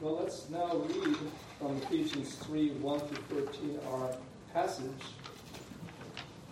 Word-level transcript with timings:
Well, 0.00 0.16
let's 0.18 0.48
now 0.48 0.76
read 0.76 1.14
from 1.58 1.76
Ephesians 1.76 2.34
3 2.36 2.70
1 2.70 3.00
through 3.00 3.42
13, 3.44 3.80
our 3.90 4.16
passage 4.54 4.86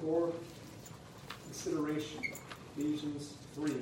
for 0.02 0.30
consideration. 1.44 2.20
Ephesians 2.76 3.32
3 3.54 3.72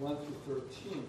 1 0.00 0.16
through 0.16 0.62
13. 0.82 1.06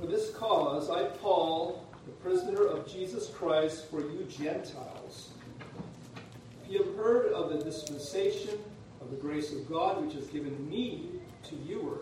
For 0.00 0.06
this 0.06 0.30
cause, 0.30 0.88
I, 0.88 1.04
Paul, 1.18 1.86
the 2.06 2.12
prisoner 2.12 2.66
of 2.66 2.90
Jesus 2.90 3.28
Christ, 3.28 3.90
for 3.90 4.00
you 4.00 4.26
Gentiles, 4.30 5.28
if 6.64 6.72
you 6.72 6.82
have 6.82 6.96
heard 6.96 7.32
of 7.32 7.50
the 7.50 7.62
dispensation 7.62 8.58
of 9.04 9.10
the 9.10 9.16
grace 9.16 9.52
of 9.52 9.68
God 9.68 10.04
which 10.04 10.14
is 10.14 10.26
given 10.28 10.68
me 10.68 11.10
to 11.44 11.56
you, 11.56 11.98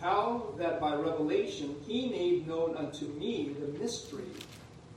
how 0.00 0.52
that 0.58 0.80
by 0.80 0.94
revelation 0.94 1.76
he 1.86 2.08
made 2.08 2.46
known 2.46 2.76
unto 2.76 3.06
me 3.06 3.54
the 3.60 3.78
mystery, 3.78 4.24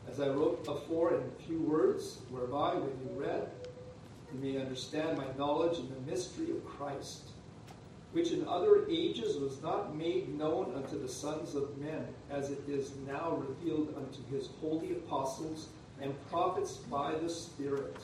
as 0.10 0.20
I 0.20 0.30
wrote 0.30 0.66
before 0.66 1.13
in 1.13 1.32
few 1.46 1.62
words, 1.62 2.20
whereby, 2.32 2.73
when 2.73 2.90
you 2.90 3.22
read, 3.22 3.49
you 4.34 4.40
may 4.40 4.60
understand 4.60 5.18
my 5.18 5.26
knowledge 5.38 5.77
in 5.77 5.90
the 5.90 6.12
mystery 6.12 6.52
of 6.52 6.66
Christ, 6.66 7.30
which 8.12 8.32
in 8.32 8.48
other 8.48 8.88
ages 8.90 9.38
was 9.38 9.62
not 9.62 9.96
made 9.96 10.35
known 10.38 10.74
unto 10.76 10.99
the 10.99 11.08
sons 11.08 11.54
of 11.54 11.77
men, 11.77 12.08
as 12.32 12.49
it 12.49 12.68
is 12.68 12.91
now 13.08 13.35
revealed 13.48 13.94
unto 13.96 14.35
his 14.35 14.49
holy 14.60 14.94
apostles 14.94 15.70
and 16.02 16.13
prophets 16.30 16.77
by 16.77 17.13
the 17.13 17.30
Spirit 17.30 17.96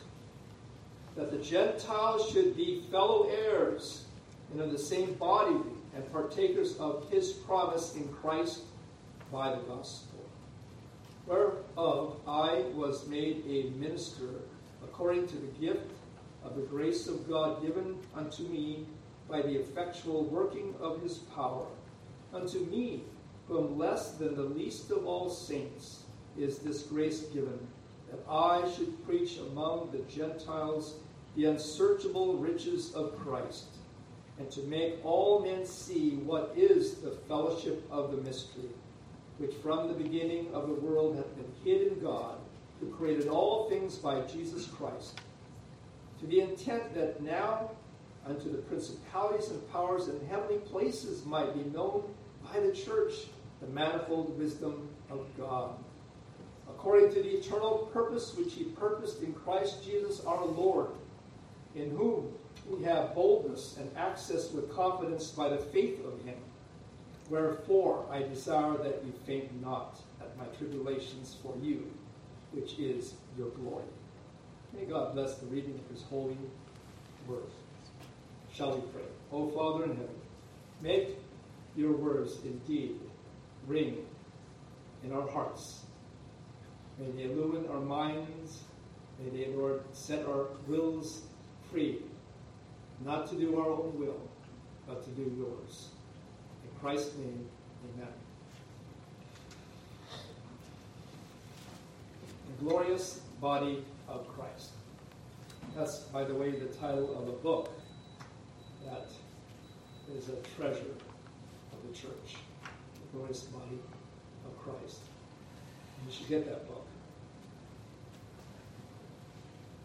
that 1.16 1.32
the 1.32 1.38
Gentiles 1.38 2.30
should 2.32 2.56
be 2.56 2.84
fellow 2.92 3.30
heirs 3.30 4.06
and 4.52 4.62
of 4.62 4.72
the 4.72 4.78
same 4.78 5.14
body 5.14 5.56
and 5.96 6.12
partakers 6.12 6.78
of 6.78 7.10
his 7.10 7.32
promise 7.32 7.96
in 7.96 8.08
Christ 8.10 8.62
by 9.32 9.50
the 9.50 9.62
gospel, 9.62 10.20
whereof 11.26 12.18
I 12.28 12.66
was 12.74 13.08
made 13.08 13.44
a 13.48 13.70
minister 13.78 14.30
according 14.84 15.28
to 15.28 15.38
the 15.38 15.48
gift 15.60 15.92
of 16.44 16.56
the 16.56 16.62
grace 16.62 17.08
of 17.08 17.28
God 17.28 17.62
given 17.62 17.98
unto 18.14 18.44
me 18.44 18.86
by 19.30 19.42
the 19.42 19.60
effectual 19.60 20.26
working 20.26 20.76
of 20.80 21.02
his 21.02 21.18
power. 21.18 21.66
Unto 22.34 22.60
me, 22.66 23.04
who 23.48 23.60
am 23.60 23.78
less 23.78 24.12
than 24.12 24.36
the 24.36 24.44
least 24.44 24.92
of 24.92 25.06
all 25.06 25.30
saints, 25.30 26.04
is 26.38 26.60
this 26.60 26.84
grace 26.84 27.22
given, 27.34 27.60
that 28.12 28.20
I 28.30 28.70
should 28.76 29.04
preach 29.06 29.38
among 29.38 29.92
the 29.92 30.00
Gentiles 30.14 30.96
the 31.36 31.46
unsearchable 31.46 32.38
riches 32.38 32.94
of 32.94 33.18
Christ, 33.20 33.66
and 34.40 34.50
to 34.52 34.62
make 34.62 35.04
all 35.04 35.42
men 35.42 35.66
see 35.66 36.12
what 36.12 36.54
is 36.56 36.96
the 36.96 37.12
fellowship 37.12 37.86
of 37.92 38.12
the 38.12 38.22
mystery, 38.22 38.70
which 39.38 39.54
from 39.56 39.88
the 39.88 39.94
beginning 39.94 40.48
of 40.54 40.68
the 40.68 40.74
world 40.74 41.16
hath 41.16 41.36
been 41.36 41.52
hid 41.64 41.92
in 41.92 42.00
God, 42.00 42.38
who 42.80 42.88
created 42.88 43.28
all 43.28 43.70
things 43.70 43.96
by 43.96 44.22
Jesus 44.22 44.66
Christ, 44.66 45.20
to 46.20 46.28
the 46.28 46.42
intent 46.42 46.94
that 46.96 47.22
now 47.22 47.72
unto 48.26 48.52
the 48.52 48.58
principalities 48.58 49.50
and 49.50 49.72
powers 49.72 50.08
in 50.08 50.28
heavenly 50.28 50.58
places 50.58 51.26
might 51.26 51.54
be 51.54 51.70
known 51.72 52.04
by 52.52 52.60
the 52.60 52.72
church 52.72 53.14
the 53.62 53.68
manifold 53.68 54.38
wisdom 54.38 54.88
of 55.10 55.26
God. 55.38 55.72
According 56.68 57.14
to 57.14 57.22
the 57.22 57.38
eternal 57.38 57.90
purpose 57.94 58.36
which 58.36 58.54
he 58.54 58.66
purposed 58.66 59.22
in 59.22 59.34
Christ 59.34 59.84
Jesus 59.84 60.24
our 60.26 60.46
Lord 60.46 60.88
in 61.76 61.92
whom 61.92 62.32
we 62.70 62.84
have 62.84 63.14
boldness 63.14 63.78
and 63.80 63.90
access 63.98 64.52
with 64.52 64.74
confidence 64.74 65.30
by 65.30 65.50
the 65.50 65.58
faith 65.58 66.00
of 66.06 66.24
him. 66.26 66.38
Wherefore 67.30 68.06
I 68.12 68.20
desire 68.24 68.78
that 68.78 69.04
you 69.04 69.14
faint 69.26 69.62
not 69.62 70.00
at 70.22 70.38
my 70.38 70.46
tribulations 70.58 71.36
for 71.42 71.54
you, 71.62 71.92
which 72.52 72.80
is 72.80 73.16
your 73.38 73.50
glory. 73.50 73.86
May 74.74 74.86
God 74.86 75.14
bless 75.14 75.36
the 75.36 75.48
reading 75.48 75.80
of 75.84 75.96
his 75.96 76.04
holy 76.04 76.38
word. 77.28 77.44
Shall 78.54 78.76
we 78.76 78.82
pray? 78.92 79.04
O 79.32 79.50
Father 79.50 79.86
in 79.86 79.92
heaven, 79.92 80.16
make 80.82 81.18
your 81.76 81.92
words 81.92 82.40
indeed 82.44 83.00
ring 83.68 84.06
in 85.04 85.12
our 85.12 85.28
hearts. 85.28 85.82
May 87.00 87.12
they 87.12 87.24
illumine 87.24 87.68
our 87.70 87.82
minds. 87.82 88.64
May 89.20 89.30
they, 89.38 89.52
Lord, 89.52 89.84
set 89.94 90.26
our 90.26 90.48
wills 90.68 91.24
free, 91.76 91.98
not 93.04 93.28
to 93.28 93.36
do 93.36 93.60
our 93.60 93.68
own 93.68 94.00
will, 94.00 94.22
but 94.88 95.04
to 95.04 95.10
do 95.10 95.24
yours. 95.38 95.90
In 96.64 96.80
Christ's 96.80 97.18
name, 97.18 97.46
amen. 97.84 98.14
The 102.48 102.64
glorious 102.64 103.20
body 103.42 103.84
of 104.08 104.26
Christ. 104.30 104.70
That's, 105.76 105.98
by 106.14 106.24
the 106.24 106.34
way, 106.34 106.52
the 106.52 106.68
title 106.68 107.14
of 107.22 107.28
a 107.28 107.34
book 107.34 107.74
that 108.86 109.10
is 110.18 110.30
a 110.30 110.38
treasure 110.56 110.96
of 111.74 111.80
the 111.86 111.94
church. 111.94 112.38
The 112.64 113.18
glorious 113.18 113.42
body 113.42 113.80
of 114.46 114.58
Christ. 114.58 115.00
You 116.08 116.14
should 116.14 116.30
get 116.30 116.46
that 116.46 116.66
book. 116.70 116.86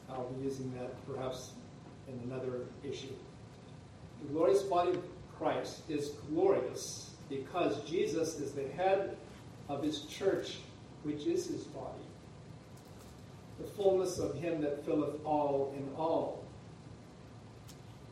I'll 0.08 0.28
be 0.28 0.44
using 0.44 0.72
that 0.78 0.94
perhaps 1.12 1.50
in 2.12 2.30
another 2.30 2.66
issue. 2.84 3.14
The 4.22 4.32
glorious 4.32 4.62
body 4.62 4.90
of 4.90 5.02
Christ 5.38 5.82
is 5.88 6.10
glorious 6.30 7.10
because 7.28 7.82
Jesus 7.88 8.38
is 8.38 8.52
the 8.52 8.68
head 8.68 9.16
of 9.68 9.82
his 9.82 10.02
church, 10.02 10.58
which 11.04 11.26
is 11.26 11.46
his 11.46 11.64
body. 11.64 12.02
The 13.60 13.66
fullness 13.66 14.18
of 14.18 14.34
him 14.36 14.60
that 14.62 14.84
filleth 14.84 15.24
all 15.24 15.74
in 15.76 15.88
all. 15.96 16.44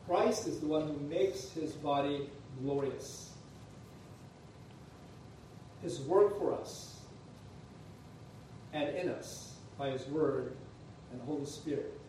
Christ 0.07 0.47
is 0.47 0.59
the 0.59 0.67
one 0.67 0.87
who 0.87 0.97
makes 1.07 1.51
his 1.51 1.73
body 1.73 2.29
glorious. 2.61 3.31
His 5.83 5.99
work 6.01 6.37
for 6.39 6.53
us 6.53 6.99
and 8.73 8.95
in 8.95 9.09
us 9.09 9.53
by 9.77 9.89
his 9.89 10.05
word 10.07 10.55
and 11.11 11.21
Holy 11.21 11.45
Spirit 11.45 11.99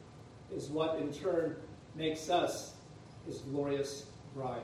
is 0.55 0.69
what 0.69 0.99
in 0.99 1.13
turn 1.13 1.57
makes 1.95 2.31
us 2.31 2.75
his 3.27 3.39
glorious 3.39 4.07
bride, 4.35 4.63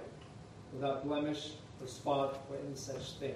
without 0.72 1.04
blemish 1.04 1.53
or 1.81 1.87
spot 1.87 2.41
or 2.50 2.56
any 2.56 2.75
such 2.75 3.12
thing, 3.12 3.34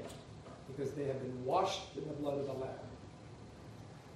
because 0.67 0.93
they 0.93 1.05
have 1.05 1.21
been 1.21 1.45
washed 1.45 1.97
in 1.97 2.07
the 2.07 2.15
blood 2.15 2.39
of 2.39 2.47
the 2.47 2.53
Lamb, 2.53 2.71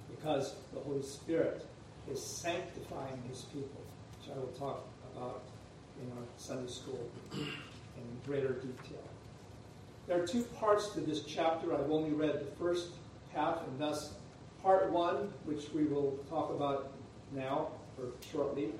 because 0.09 0.55
the 0.73 0.79
Holy 0.79 1.03
Spirit 1.03 1.65
is 2.11 2.23
sanctifying 2.23 3.21
his 3.29 3.41
people, 3.53 3.81
which 4.19 4.35
I 4.35 4.39
will 4.39 4.53
talk 4.57 4.85
about 5.15 5.43
in 6.01 6.11
our 6.17 6.23
Sunday 6.37 6.71
school 6.71 7.09
in 7.33 7.51
greater 8.25 8.53
detail. 8.53 9.03
There 10.07 10.21
are 10.21 10.27
two 10.27 10.43
parts 10.59 10.89
to 10.89 10.99
this 10.99 11.23
chapter. 11.23 11.73
I've 11.73 11.89
only 11.89 12.11
read 12.11 12.39
the 12.39 12.55
first 12.59 12.89
half, 13.33 13.61
and 13.67 13.79
thus 13.79 14.13
part 14.61 14.91
one, 14.91 15.33
which 15.45 15.71
we 15.73 15.85
will 15.85 16.19
talk 16.29 16.51
about 16.51 16.91
now 17.33 17.69
or 17.97 18.09
shortly, 18.31 18.71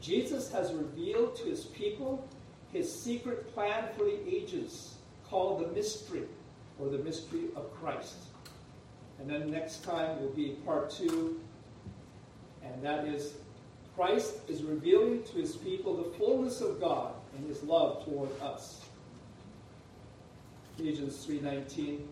Jesus 0.00 0.50
has 0.52 0.72
revealed 0.72 1.36
to 1.36 1.44
his 1.44 1.64
people 1.64 2.28
his 2.72 2.92
secret 2.92 3.52
plan 3.52 3.88
for 3.96 4.04
the 4.04 4.18
ages, 4.28 4.94
called 5.28 5.60
the 5.60 5.72
mystery, 5.74 6.22
or 6.78 6.88
the 6.88 6.98
mystery 6.98 7.46
of 7.56 7.74
Christ. 7.74 8.14
And 9.18 9.28
then 9.28 9.50
next 9.50 9.84
time 9.84 10.20
will 10.20 10.30
be 10.30 10.56
part 10.64 10.90
two, 10.90 11.40
and 12.64 12.82
that 12.82 13.06
is 13.06 13.34
Christ 13.96 14.36
is 14.48 14.62
revealing 14.62 15.22
to 15.24 15.32
his 15.32 15.56
people 15.56 15.96
the 15.96 16.16
fullness 16.16 16.60
of 16.60 16.80
God 16.80 17.12
and 17.36 17.46
his 17.46 17.62
love 17.62 18.04
toward 18.04 18.30
us. 18.40 18.86
Ephesians 20.78 21.26
3:19 21.26 22.08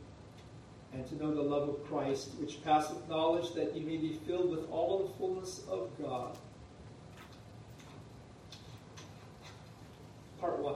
and 0.93 1.07
to 1.07 1.17
know 1.17 1.35
the 1.35 1.43
love 1.43 1.69
of 1.69 1.85
Christ 1.85 2.31
which 2.39 2.63
passeth 2.65 3.09
knowledge 3.09 3.53
that 3.55 3.75
ye 3.77 3.83
may 3.83 3.97
be 3.97 4.15
filled 4.27 4.51
with 4.51 4.69
all 4.71 4.99
the 4.99 5.15
fullness 5.15 5.63
of 5.71 5.91
God. 6.03 6.37
Part 10.41 10.59
1. 10.59 10.75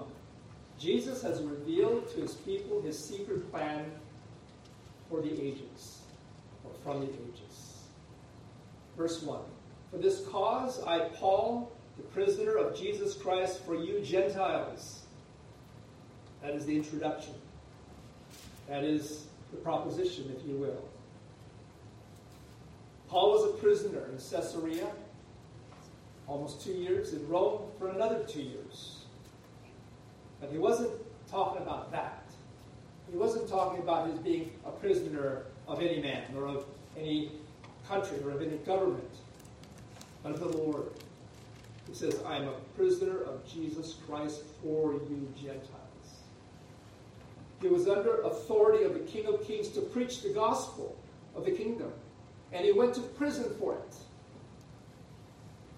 Jesus 0.79 1.23
has 1.23 1.43
revealed 1.43 2.11
to 2.15 2.21
his 2.21 2.35
people 2.35 2.81
his 2.83 2.99
secret 2.99 3.51
plan 3.51 3.91
for 5.09 5.21
the 5.21 5.31
ages, 5.31 6.01
or 6.65 6.73
from 6.83 7.01
the 7.01 7.13
ages. 7.13 7.85
Verse 8.97 9.23
1. 9.23 9.41
For 9.91 9.99
this 9.99 10.25
cause 10.27 10.83
I, 10.85 11.09
Paul, 11.11 11.71
the 11.97 12.03
prisoner 12.05 12.57
of 12.57 12.77
Jesus 12.77 13.15
Christ, 13.15 13.65
for 13.65 13.75
you 13.75 14.01
Gentiles. 14.01 15.03
That 16.43 16.55
is 16.55 16.67
the 16.67 16.77
introduction. 16.77 17.35
That 18.69 18.85
is 18.85 19.27
the 19.51 19.59
proposition, 19.59 20.35
if 20.37 20.47
you 20.47 20.57
will. 20.57 20.89
Paul 23.09 23.33
was 23.33 23.45
a 23.45 23.53
prisoner 23.59 24.07
in 24.07 24.17
Caesarea 24.17 24.89
almost 26.27 26.63
two 26.63 26.73
years, 26.73 27.13
in 27.13 27.29
Rome 27.29 27.61
for 27.79 27.89
another 27.89 28.25
two 28.25 28.43
years. 28.43 29.02
But 30.43 30.51
he 30.51 30.59
wasn't 30.59 30.91
talking 31.31 31.63
about 31.63 31.93
that. 31.93 32.25
He 33.11 33.17
wasn't 33.17 33.49
talking 33.49 33.81
about 33.81 34.11
his 34.11 34.19
being 34.19 34.51
a 34.67 34.71
prisoner 34.71 35.45
of 35.69 35.81
any 35.81 36.03
man 36.03 36.25
or 36.37 36.49
of 36.49 36.65
any 36.99 37.31
country 37.89 38.19
or 38.25 38.33
of 38.33 38.43
any 38.43 38.57
government, 38.59 39.15
but 40.23 40.33
of 40.33 40.41
the 40.41 40.49
Lord. 40.49 40.89
He 41.89 41.95
says, 41.95 42.21
I 42.27 42.39
am 42.39 42.49
a 42.49 42.55
prisoner 42.77 43.23
of 43.23 43.47
Jesus 43.47 43.97
Christ 44.07 44.43
for 44.63 44.95
you 44.95 45.33
Gentiles. 45.41 45.69
He 47.61 47.69
was 47.69 47.87
under 47.87 48.23
authority 48.23 48.83
of 48.83 48.95
the 48.95 49.01
King 49.01 49.27
of 49.27 49.47
Kings 49.47 49.69
to 49.69 49.81
preach 49.81 50.23
the 50.23 50.31
gospel 50.31 50.97
of 51.37 51.45
the 51.45 51.53
kingdom, 51.53 51.93
and 52.53 52.65
he 52.65 52.73
went 52.73 52.95
to 52.95 53.01
prison 53.01 53.55
for 53.61 53.75
it. 53.75 53.95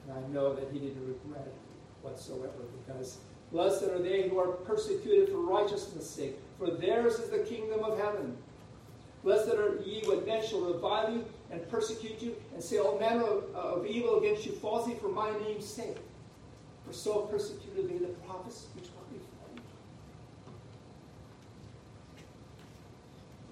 And 0.08 0.25
I 0.25 0.28
know 0.28 0.55
that 0.55 0.70
he 0.72 0.78
didn't 0.78 1.06
regret 1.06 1.46
it 1.46 1.55
whatsoever 2.02 2.64
because 2.87 3.19
blessed 3.52 3.85
are 3.85 3.99
they 3.99 4.29
who 4.29 4.38
are 4.38 4.49
persecuted 4.49 5.29
for 5.29 5.38
righteousness' 5.38 6.08
sake, 6.08 6.37
for 6.58 6.70
theirs 6.70 7.14
is 7.14 7.31
the 7.31 7.38
kingdom 7.38 7.85
of 7.85 7.99
heaven. 7.99 8.37
Blessed 9.23 9.55
are 9.55 9.81
ye 9.85 10.02
when 10.06 10.25
men 10.26 10.46
shall 10.46 10.61
revile 10.61 11.12
you 11.12 11.25
and 11.50 11.67
persecute 11.70 12.20
you 12.20 12.37
and 12.52 12.62
say 12.62 12.79
all 12.79 12.99
manner 12.99 13.25
of, 13.25 13.55
of 13.55 13.87
evil 13.87 14.19
against 14.19 14.44
you 14.44 14.52
falsely 14.52 14.94
for 14.96 15.08
my 15.08 15.32
name's 15.41 15.64
sake. 15.64 15.96
For 16.87 16.93
so 16.93 17.20
persecuted 17.20 17.88
they 17.88 17.99
the 17.99 18.12
prophets 18.26 18.67
which 18.75 18.85
were 18.85 19.19
before 19.19 19.49
you. 19.55 19.62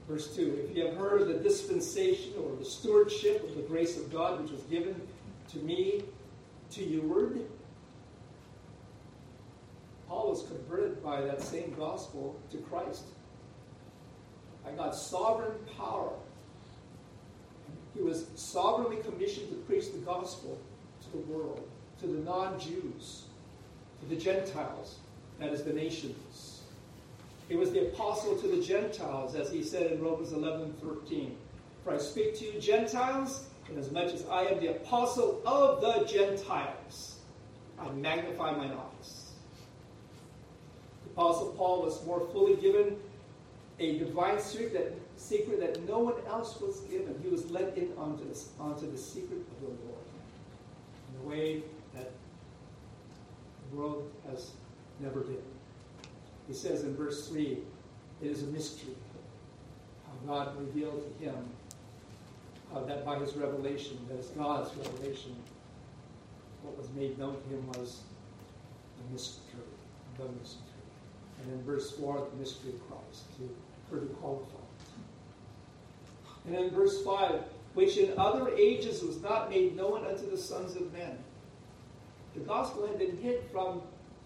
Verse 0.06 0.37
2 0.37 0.67
If 0.69 0.77
you 0.77 0.87
have 0.87 0.97
heard 0.97 1.29
the 1.29 1.43
dispensation 1.43 2.35
or 2.39 2.55
the 2.56 2.65
stewardship 2.65 3.43
of 3.49 3.56
the 3.56 3.62
grace 3.62 3.97
of 3.97 4.12
God 4.12 4.43
which 4.43 4.50
was 4.50 4.61
given 4.62 4.94
to 5.53 5.59
me 5.59 6.03
to 6.73 6.83
youward, 6.83 7.39
Paul 7.39 7.62
converted 10.43 11.03
by 11.03 11.21
that 11.21 11.43
same 11.43 11.75
gospel 11.79 12.39
to 12.50 12.59
Christ. 12.59 13.05
I 14.67 14.71
got 14.73 14.94
sovereign 14.94 15.59
power. 15.77 16.12
He 17.94 18.00
was 18.00 18.27
sovereignly 18.37 19.03
commissioned 19.03 19.50
to 19.50 19.56
preach 19.67 19.93
the 19.93 19.99
gospel 19.99 20.59
to 21.03 21.11
the 21.11 21.25
world, 21.33 21.69
to 22.00 22.06
the 22.06 22.19
non 22.19 22.59
Jews, 22.59 23.25
to 24.00 24.06
the 24.15 24.21
Gentiles, 24.21 24.99
that 25.39 25.53
is, 25.53 25.62
the 25.62 25.73
nations. 25.73 26.62
He 27.49 27.56
was 27.56 27.73
the 27.73 27.89
apostle 27.89 28.37
to 28.37 28.49
the 28.49 28.62
Gentiles, 28.62 29.35
as 29.35 29.50
he 29.50 29.62
said 29.62 29.93
in 29.93 30.03
Romans 30.03 30.33
11 30.33 30.75
13. 30.83 31.37
For 31.85 31.94
I 31.94 31.99
speak 31.99 32.39
to 32.39 32.44
you, 32.47 32.61
Gentiles, 32.61 33.44
inasmuch 33.71 34.15
as 34.15 34.25
I 34.31 34.44
am 34.44 34.61
the 34.61 34.71
apostle 34.71 35.43
of 35.44 35.81
the 35.81 36.06
Gentiles. 36.06 37.17
I 37.79 37.91
magnify 37.91 38.53
mine 38.56 38.73
office. 38.73 38.92
Apostle 41.12 41.55
Paul 41.59 41.82
was 41.82 42.05
more 42.06 42.20
fully 42.32 42.56
given 42.56 42.97
a 43.79 43.99
divine 43.99 44.41
secret 44.41 44.73
that, 44.73 45.20
secret 45.20 45.61
that 45.61 45.87
no 45.88 45.99
one 45.99 46.14
else 46.26 46.61
was 46.61 46.81
given. 46.81 47.14
He 47.23 47.29
was 47.29 47.50
let 47.50 47.76
in 47.76 47.93
onto, 47.99 48.26
this, 48.29 48.50
onto 48.59 48.91
the 48.91 48.99
secret 48.99 49.41
of 49.41 49.61
the 49.61 49.67
Lord 49.67 50.03
in 51.09 51.25
a 51.25 51.29
way 51.29 51.62
that 51.94 52.11
the 53.70 53.76
world 53.76 54.11
has 54.31 54.53
never 55.00 55.20
been. 55.20 55.43
He 56.49 56.55
says 56.55 56.85
in 56.85 56.97
verse 56.97 57.29
3 57.29 57.58
it 58.23 58.31
is 58.31 58.43
a 58.43 58.47
mystery 58.47 58.94
how 60.06 60.35
God 60.35 60.58
revealed 60.58 61.19
to 61.19 61.25
him 61.25 61.37
uh, 62.75 62.85
that 62.85 63.05
by 63.05 63.19
his 63.19 63.35
revelation, 63.35 63.99
that 64.08 64.19
is 64.19 64.26
God's 64.29 64.75
revelation, 64.76 65.37
what 66.62 66.79
was 66.79 66.88
made 66.91 67.19
known 67.19 67.35
to 67.35 67.49
him 67.49 67.67
was 67.69 68.00
the 68.99 69.12
mystery, 69.12 69.61
the 70.17 70.25
mystery. 70.41 70.71
And 71.43 71.53
in 71.53 71.62
verse 71.65 71.91
4, 71.93 72.29
the 72.31 72.37
mystery 72.37 72.73
of 72.73 72.89
Christ, 72.89 73.25
to, 73.39 73.99
to 73.99 74.06
qualify. 74.15 74.56
And 76.47 76.55
in 76.56 76.71
verse 76.71 77.03
5, 77.05 77.41
which 77.75 77.97
in 77.97 78.19
other 78.19 78.50
ages 78.55 79.03
was 79.03 79.21
not 79.23 79.50
made 79.50 79.77
known 79.77 80.05
unto 80.06 80.31
the 80.31 80.37
sons 80.37 80.77
of 80.77 80.93
men. 80.93 81.19
The 82.35 82.41
gospel 82.41 82.87
had 82.87 82.99
been 82.99 83.17
hid 83.19 83.43
from 83.50 83.83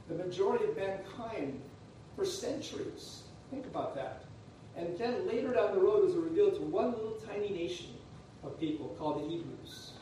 the 0.09 0.15
majority 0.15 0.65
of 0.67 0.77
mankind 0.77 1.61
for 2.15 2.25
centuries. 2.25 3.23
Think 3.51 3.67
about 3.67 3.95
that. 3.97 4.25
And 4.77 4.97
then 4.99 5.27
later 5.27 5.53
down 5.53 5.75
the 5.75 5.81
road 5.81 6.05
was 6.05 6.15
revealed 6.15 6.55
to 6.55 6.61
one 6.61 6.93
little 6.93 7.17
tiny 7.27 7.51
nation 7.51 7.95
of 8.45 8.59
people 8.61 8.95
called 8.99 9.25
the 9.25 9.29
Hebrews. 9.29 9.93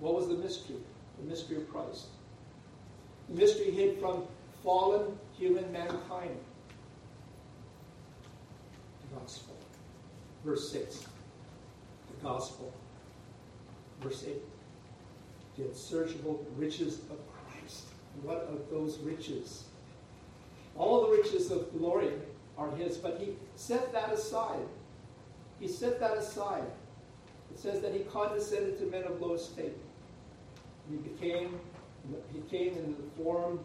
What 0.00 0.14
was 0.14 0.28
the 0.28 0.34
mystery? 0.34 0.76
The 1.20 1.28
mystery 1.28 1.56
of 1.56 1.70
Christ. 1.70 2.06
The 3.28 3.36
mystery 3.36 3.70
hid 3.70 3.98
from 3.98 4.24
fallen 4.62 5.18
human 5.36 5.70
mankind. 5.72 6.36
The 9.02 9.20
gospel. 9.20 9.54
Verse 10.44 10.70
6. 10.70 11.04
The 12.10 12.24
gospel. 12.24 12.72
Verse 14.00 14.24
8. 14.26 14.36
The 15.56 15.64
unsearchable 15.64 16.44
riches 16.56 17.00
of 17.10 17.18
Christ. 17.32 17.86
What 18.22 18.48
are 18.50 18.74
those 18.74 18.98
riches? 18.98 19.64
All 20.76 21.06
the 21.06 21.16
riches 21.16 21.50
of 21.50 21.72
glory 21.76 22.12
are 22.56 22.70
his, 22.76 22.96
but 22.96 23.20
he 23.20 23.34
set 23.56 23.92
that 23.92 24.12
aside. 24.12 24.66
He 25.60 25.68
set 25.68 25.98
that 26.00 26.16
aside. 26.16 26.64
It 27.50 27.58
says 27.58 27.80
that 27.80 27.92
he 27.92 28.00
condescended 28.00 28.78
to 28.78 28.86
men 28.86 29.04
of 29.04 29.20
low 29.20 29.34
estate. 29.34 29.76
He 30.90 30.96
became, 30.96 31.58
he 32.32 32.40
came 32.48 32.74
in 32.74 32.92
the 32.92 33.22
form 33.22 33.60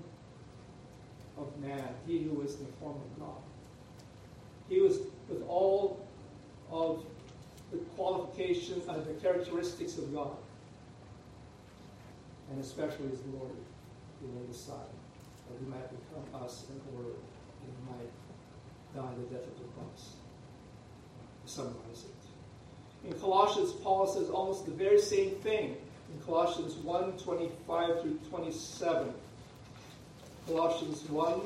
of 1.38 1.58
man, 1.60 1.88
he 2.06 2.20
who 2.20 2.32
was 2.36 2.56
in 2.56 2.66
the 2.66 2.72
form 2.74 2.96
of 2.96 3.20
God. 3.20 3.42
He 4.70 4.80
was 4.80 5.00
with 5.30 5.44
all 5.48 6.06
of 6.72 7.04
the 7.72 7.78
qualifications 7.96 8.88
and 8.88 9.06
the 9.06 9.14
characteristics 9.22 9.98
of 9.98 10.14
God. 10.14 10.36
And 12.52 12.60
especially 12.62 13.10
his 13.10 13.20
glory, 13.20 13.52
he 14.22 14.28
laid 14.40 14.50
aside, 14.50 14.94
that 15.50 15.60
he 15.60 15.66
might 15.66 15.90
become 15.90 16.44
us 16.44 16.66
in 16.70 16.96
order, 16.96 17.10
and 17.10 17.72
he 17.72 17.92
might 17.92 18.12
die 18.96 19.14
the 19.18 19.36
death 19.36 19.48
of 19.48 19.58
the 19.58 19.66
cross. 19.76 20.14
To 21.46 21.52
summarize 21.52 22.06
it. 22.06 23.10
In 23.10 23.20
Colossians, 23.20 23.72
Paul 23.72 24.08
says 24.08 24.30
almost 24.30 24.66
the 24.66 24.72
very 24.72 25.00
same 25.00 25.32
thing 25.36 25.76
in 26.14 26.20
Colossians 26.26 26.76
1 26.76 27.18
25 27.18 28.02
through 28.02 28.20
27. 28.30 29.14
Colossians 30.48 31.08
1 31.10 31.42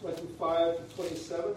25 0.00 0.76
to 0.76 0.94
27. 0.96 1.54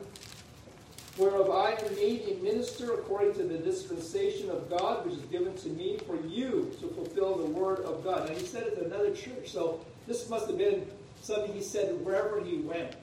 Whereof 1.18 1.50
I 1.50 1.72
am 1.72 1.96
made 1.96 2.24
a 2.30 2.44
minister 2.44 2.94
according 2.94 3.34
to 3.34 3.44
the 3.44 3.58
dispensation 3.58 4.50
of 4.50 4.70
God, 4.70 5.06
which 5.06 5.16
is 5.16 5.24
given 5.26 5.54
to 5.56 5.70
me 5.70 5.98
for 6.06 6.16
you 6.28 6.72
to 6.80 6.88
fulfill 6.88 7.36
the 7.36 7.46
word 7.46 7.80
of 7.80 8.04
God. 8.04 8.30
And 8.30 8.38
he 8.38 8.46
said 8.46 8.64
it 8.64 8.76
to 8.76 8.86
another 8.86 9.14
church. 9.14 9.50
So 9.50 9.84
this 10.06 10.30
must 10.30 10.48
have 10.48 10.58
been 10.58 10.86
something 11.22 11.52
he 11.52 11.62
said 11.62 11.94
wherever 12.06 12.40
he 12.42 12.60
went. 12.60 12.96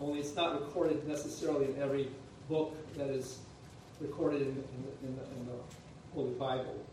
Only 0.00 0.18
it's 0.18 0.34
not 0.34 0.60
recorded 0.60 1.06
necessarily 1.08 1.66
in 1.66 1.80
every 1.80 2.10
book 2.48 2.76
that 2.98 3.08
is 3.08 3.38
recorded 4.00 4.42
in, 4.42 4.48
in, 4.48 5.08
in, 5.08 5.16
the, 5.16 5.22
in 5.22 5.46
the 5.46 5.58
Holy 6.12 6.34
Bible. 6.34 6.83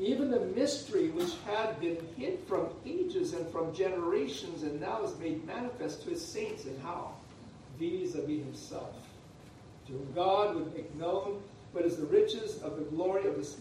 Even 0.00 0.30
the 0.30 0.40
mystery 0.40 1.08
which 1.08 1.32
had 1.44 1.80
been 1.80 1.98
hid 2.16 2.38
from 2.46 2.68
ages 2.86 3.32
and 3.32 3.48
from 3.50 3.74
generations 3.74 4.62
and 4.62 4.80
now 4.80 5.02
is 5.02 5.18
made 5.18 5.44
manifest 5.44 6.04
to 6.04 6.10
his 6.10 6.24
saints 6.24 6.66
and 6.66 6.80
how? 6.82 7.14
Vis-a-vis 7.80 8.44
himself. 8.44 8.94
To 9.86 9.92
whom 9.92 10.12
God 10.14 10.54
would 10.54 10.72
make 10.74 10.94
known 10.94 11.42
what 11.72 11.84
is 11.84 11.96
the 11.96 12.06
riches 12.06 12.62
of 12.62 12.76
the 12.76 12.84
glory 12.84 13.26
of 13.26 13.36
this 13.36 13.56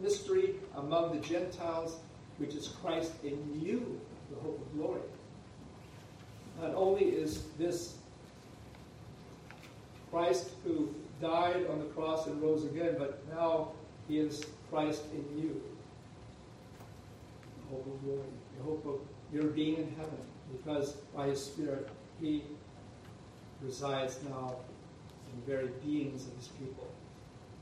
mystery 0.00 0.54
among 0.76 1.14
the 1.14 1.26
Gentiles, 1.26 1.96
which 2.38 2.54
is 2.54 2.68
Christ 2.80 3.12
in 3.24 3.60
you, 3.60 4.00
the 4.30 4.40
hope 4.40 4.60
of 4.60 4.74
glory. 4.74 5.00
Not 6.60 6.74
only 6.74 7.06
is 7.06 7.44
this 7.58 7.96
Christ 10.10 10.50
who 10.64 10.94
died 11.20 11.66
on 11.70 11.80
the 11.80 11.86
cross 11.86 12.26
and 12.26 12.40
rose 12.40 12.64
again, 12.64 12.94
but 12.98 13.22
now 13.34 13.72
he 14.06 14.18
is 14.18 14.44
Christ 14.70 15.02
in 15.12 15.42
you. 15.42 15.60
Hope 17.72 17.86
of 17.86 18.04
glory, 18.04 18.20
the 18.58 18.64
hope 18.64 18.86
of 18.86 19.00
your 19.32 19.44
being 19.44 19.76
in 19.76 19.88
heaven, 19.96 20.18
because 20.54 20.92
by 21.16 21.28
his 21.28 21.42
Spirit 21.42 21.88
he 22.20 22.44
resides 23.62 24.18
now 24.28 24.56
in 25.32 25.40
the 25.40 25.46
very 25.50 25.70
beings 25.82 26.26
of 26.26 26.36
his 26.36 26.48
people, 26.48 26.92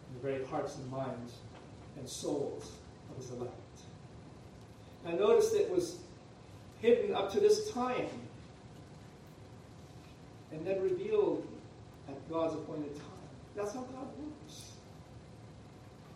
in 0.09 0.21
the 0.21 0.29
very 0.29 0.45
hearts 0.47 0.77
and 0.79 0.91
minds 0.91 1.35
and 1.97 2.09
souls 2.09 2.73
of 3.09 3.23
his 3.23 3.31
elect. 3.31 3.53
I 5.07 5.13
noticed 5.13 5.55
it 5.55 5.71
was 5.71 5.99
hidden 6.81 7.15
up 7.15 7.31
to 7.33 7.41
this 7.41 7.71
time 7.71 8.09
and 10.51 10.67
then 10.67 10.83
revealed 10.83 11.47
at 12.09 12.29
God's 12.29 12.55
appointed 12.55 12.97
time. 12.97 13.07
That's 13.55 13.75
how 13.75 13.83
God 13.83 14.09
works. 14.19 14.73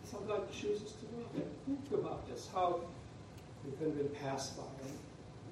That's 0.01 0.11
how 0.11 0.19
God 0.19 0.51
chooses 0.51 0.91
to 0.91 1.05
work. 1.15 1.47
Think 1.65 1.79
about 1.93 2.27
this. 2.29 2.49
How 2.53 2.81
we 3.65 3.71
could 3.77 3.87
have 3.87 3.97
been 3.97 4.21
passed 4.21 4.57
by. 4.57 4.63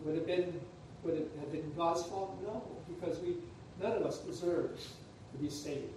Would 0.06 0.16
it 0.16 0.28
been 0.28 0.60
would 1.04 1.16
it 1.16 1.32
have 1.40 1.52
been 1.52 1.72
God's 1.76 2.04
fault? 2.04 2.38
No, 2.44 2.64
because 2.88 3.20
we 3.20 3.36
none 3.82 3.94
of 3.94 4.04
us 4.04 4.20
deserves 4.20 4.94
to 5.32 5.38
be 5.38 5.50
saved. 5.50 5.94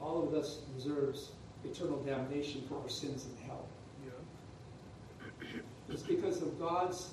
All 0.00 0.26
of 0.26 0.34
us 0.34 0.58
deserves 0.76 1.32
eternal 1.64 1.98
damnation 2.00 2.62
for 2.68 2.80
our 2.82 2.88
sins 2.88 3.26
in 3.26 3.46
hell. 3.46 3.66
Yeah. 4.04 5.60
It's 5.88 6.02
because 6.02 6.42
of 6.42 6.58
God's 6.58 7.10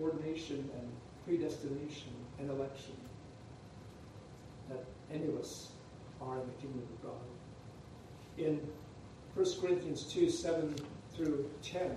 ordination 0.00 0.70
and 0.74 0.88
predestination 1.24 2.12
and 2.38 2.50
election 2.50 2.96
that 4.68 4.84
any 5.12 5.26
of 5.26 5.38
us 5.38 5.72
are 6.20 6.40
in 6.40 6.46
the 6.46 6.54
kingdom 6.54 6.82
of 6.82 7.02
God. 7.02 7.20
In 8.38 8.60
1 9.34 9.46
Corinthians 9.60 10.04
2 10.04 10.30
7 10.30 10.74
through 11.14 11.50
10, 11.62 11.96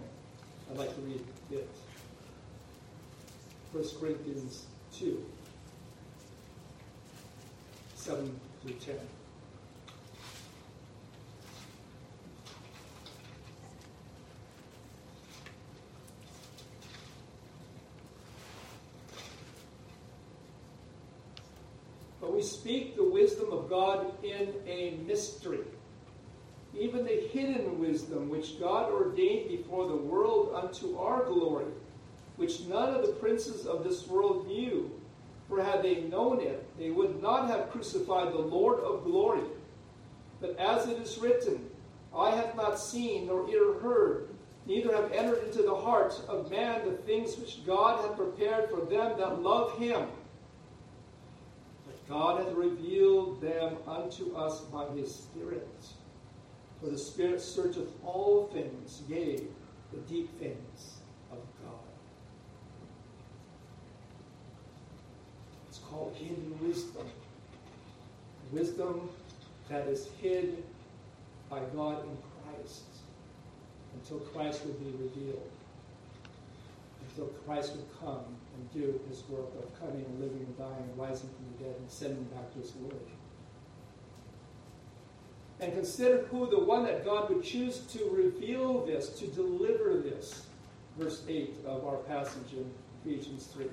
I'd 0.71 0.77
like 0.77 0.95
to 0.95 1.01
read 1.01 1.21
it. 1.51 1.67
1 3.73 3.83
Corinthians 3.99 4.65
2 4.93 5.21
7 7.95 8.39
through 8.61 8.73
10. 8.73 8.95
But 22.21 22.33
we 22.33 22.41
speak 22.41 22.95
the 22.95 23.03
wisdom 23.03 23.51
of 23.51 23.69
God 23.69 24.23
in 24.23 24.53
a 24.65 24.91
mystery, 25.05 25.59
even 26.81 27.05
the 27.05 27.29
hidden 27.31 27.79
wisdom 27.79 28.27
which 28.27 28.59
God 28.59 28.91
ordained 28.91 29.49
before 29.49 29.87
the 29.87 29.95
world 29.95 30.51
unto 30.55 30.97
our 30.97 31.23
glory, 31.25 31.67
which 32.37 32.61
none 32.61 32.95
of 32.95 33.05
the 33.05 33.13
princes 33.13 33.67
of 33.67 33.83
this 33.83 34.07
world 34.07 34.47
knew. 34.47 34.89
For 35.47 35.61
had 35.61 35.83
they 35.83 36.01
known 36.01 36.41
it, 36.41 36.65
they 36.79 36.89
would 36.89 37.21
not 37.21 37.47
have 37.49 37.69
crucified 37.69 38.33
the 38.33 38.39
Lord 38.39 38.79
of 38.79 39.03
glory. 39.03 39.43
But 40.39 40.57
as 40.57 40.87
it 40.87 40.97
is 40.97 41.19
written, 41.19 41.69
I 42.17 42.31
have 42.31 42.55
not 42.55 42.79
seen 42.79 43.27
nor 43.27 43.47
ear 43.47 43.79
heard, 43.79 44.29
neither 44.65 44.95
have 44.95 45.11
entered 45.11 45.43
into 45.43 45.61
the 45.61 45.75
heart 45.75 46.19
of 46.27 46.49
man 46.49 46.83
the 46.83 46.93
things 46.93 47.37
which 47.37 47.63
God 47.63 48.03
hath 48.03 48.17
prepared 48.17 48.71
for 48.71 48.77
them 48.77 49.19
that 49.19 49.43
love 49.43 49.77
him. 49.77 50.07
But 51.85 52.09
God 52.09 52.43
hath 52.43 52.55
revealed 52.55 53.39
them 53.39 53.77
unto 53.85 54.35
us 54.35 54.61
by 54.61 54.87
his 54.95 55.13
Spirit. 55.13 55.67
For 56.81 56.89
the 56.89 56.97
Spirit 56.97 57.39
searcheth 57.39 57.89
all 58.03 58.49
things, 58.51 59.03
yea, 59.07 59.43
the 59.93 59.99
deep 60.09 60.39
things 60.39 60.97
of 61.31 61.37
God. 61.63 61.77
It's 65.69 65.77
called 65.77 66.15
hidden 66.15 66.57
wisdom. 66.59 67.07
Wisdom 68.51 69.09
that 69.69 69.87
is 69.87 70.09
hid 70.19 70.63
by 71.51 71.59
God 71.75 72.03
in 72.03 72.17
Christ 72.43 72.83
until 73.93 74.19
Christ 74.19 74.65
would 74.65 74.79
be 74.79 75.03
revealed, 75.03 75.51
until 77.07 77.27
Christ 77.45 77.75
would 77.75 77.85
come 77.99 78.25
and 78.55 78.73
do 78.73 78.99
his 79.07 79.23
work 79.29 79.49
of 79.59 79.79
coming 79.79 80.03
and 80.03 80.19
living 80.19 80.39
and 80.39 80.57
dying 80.57 80.97
rising 80.97 81.29
from 81.29 81.45
the 81.57 81.63
dead 81.65 81.75
and 81.79 81.91
sending 81.91 82.23
back 82.25 82.51
to 82.53 82.59
his 82.59 82.71
glory. 82.71 82.95
And 85.61 85.73
consider 85.73 86.25
who 86.31 86.49
the 86.49 86.59
one 86.59 86.83
that 86.85 87.05
God 87.05 87.29
would 87.29 87.43
choose 87.43 87.79
to 87.93 88.09
reveal 88.09 88.83
this, 88.85 89.09
to 89.19 89.27
deliver 89.27 89.99
this. 89.99 90.47
Verse 90.97 91.23
8 91.29 91.53
of 91.65 91.85
our 91.85 91.97
passage 91.97 92.53
in 92.53 92.69
Ephesians 93.05 93.45
3. 93.53 93.65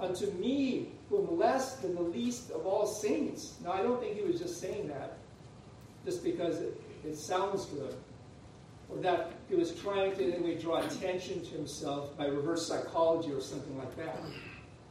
Unto 0.00 0.30
me, 0.32 0.88
whom 1.10 1.38
less 1.38 1.76
than 1.76 1.94
the 1.94 2.02
least 2.02 2.50
of 2.50 2.66
all 2.66 2.86
saints. 2.86 3.54
Now, 3.62 3.72
I 3.72 3.82
don't 3.82 4.00
think 4.00 4.16
he 4.16 4.22
was 4.22 4.40
just 4.40 4.60
saying 4.60 4.88
that 4.88 5.18
just 6.06 6.22
because 6.22 6.60
it, 6.60 6.80
it 7.04 7.16
sounds 7.16 7.66
good, 7.66 7.94
or 8.88 8.96
that 8.98 9.32
he 9.48 9.56
was 9.56 9.72
trying 9.80 10.14
to 10.16 10.22
in 10.24 10.32
any 10.32 10.42
way 10.42 10.54
draw 10.54 10.78
attention 10.78 11.44
to 11.44 11.50
himself 11.50 12.16
by 12.16 12.26
reverse 12.26 12.66
psychology 12.66 13.32
or 13.32 13.40
something 13.40 13.76
like 13.76 13.94
that. 13.96 14.16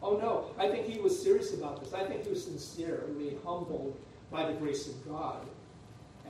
Oh 0.03 0.17
no, 0.17 0.51
I 0.61 0.69
think 0.69 0.87
he 0.87 0.99
was 0.99 1.19
serious 1.21 1.53
about 1.53 1.81
this. 1.81 1.93
I 1.93 2.03
think 2.03 2.23
he 2.23 2.29
was 2.29 2.43
sincerely 2.43 3.37
humbled 3.45 3.97
by 4.29 4.51
the 4.51 4.53
grace 4.53 4.87
of 4.87 5.07
God. 5.07 5.45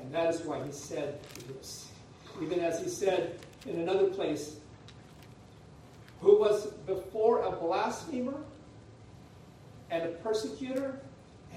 And 0.06 0.14
that 0.14 0.32
is 0.32 0.42
why 0.42 0.64
he 0.64 0.72
said 0.72 1.20
this. 1.48 1.90
Even 2.40 2.60
as 2.60 2.80
he 2.80 2.90
said 2.90 3.40
in 3.66 3.80
another 3.80 4.08
place, 4.08 4.58
who 6.22 6.40
was 6.40 6.68
before 6.86 7.44
a 7.44 7.52
blasphemer 7.52 8.38
and 9.90 10.04
a 10.04 10.10
persecutor 10.10 11.00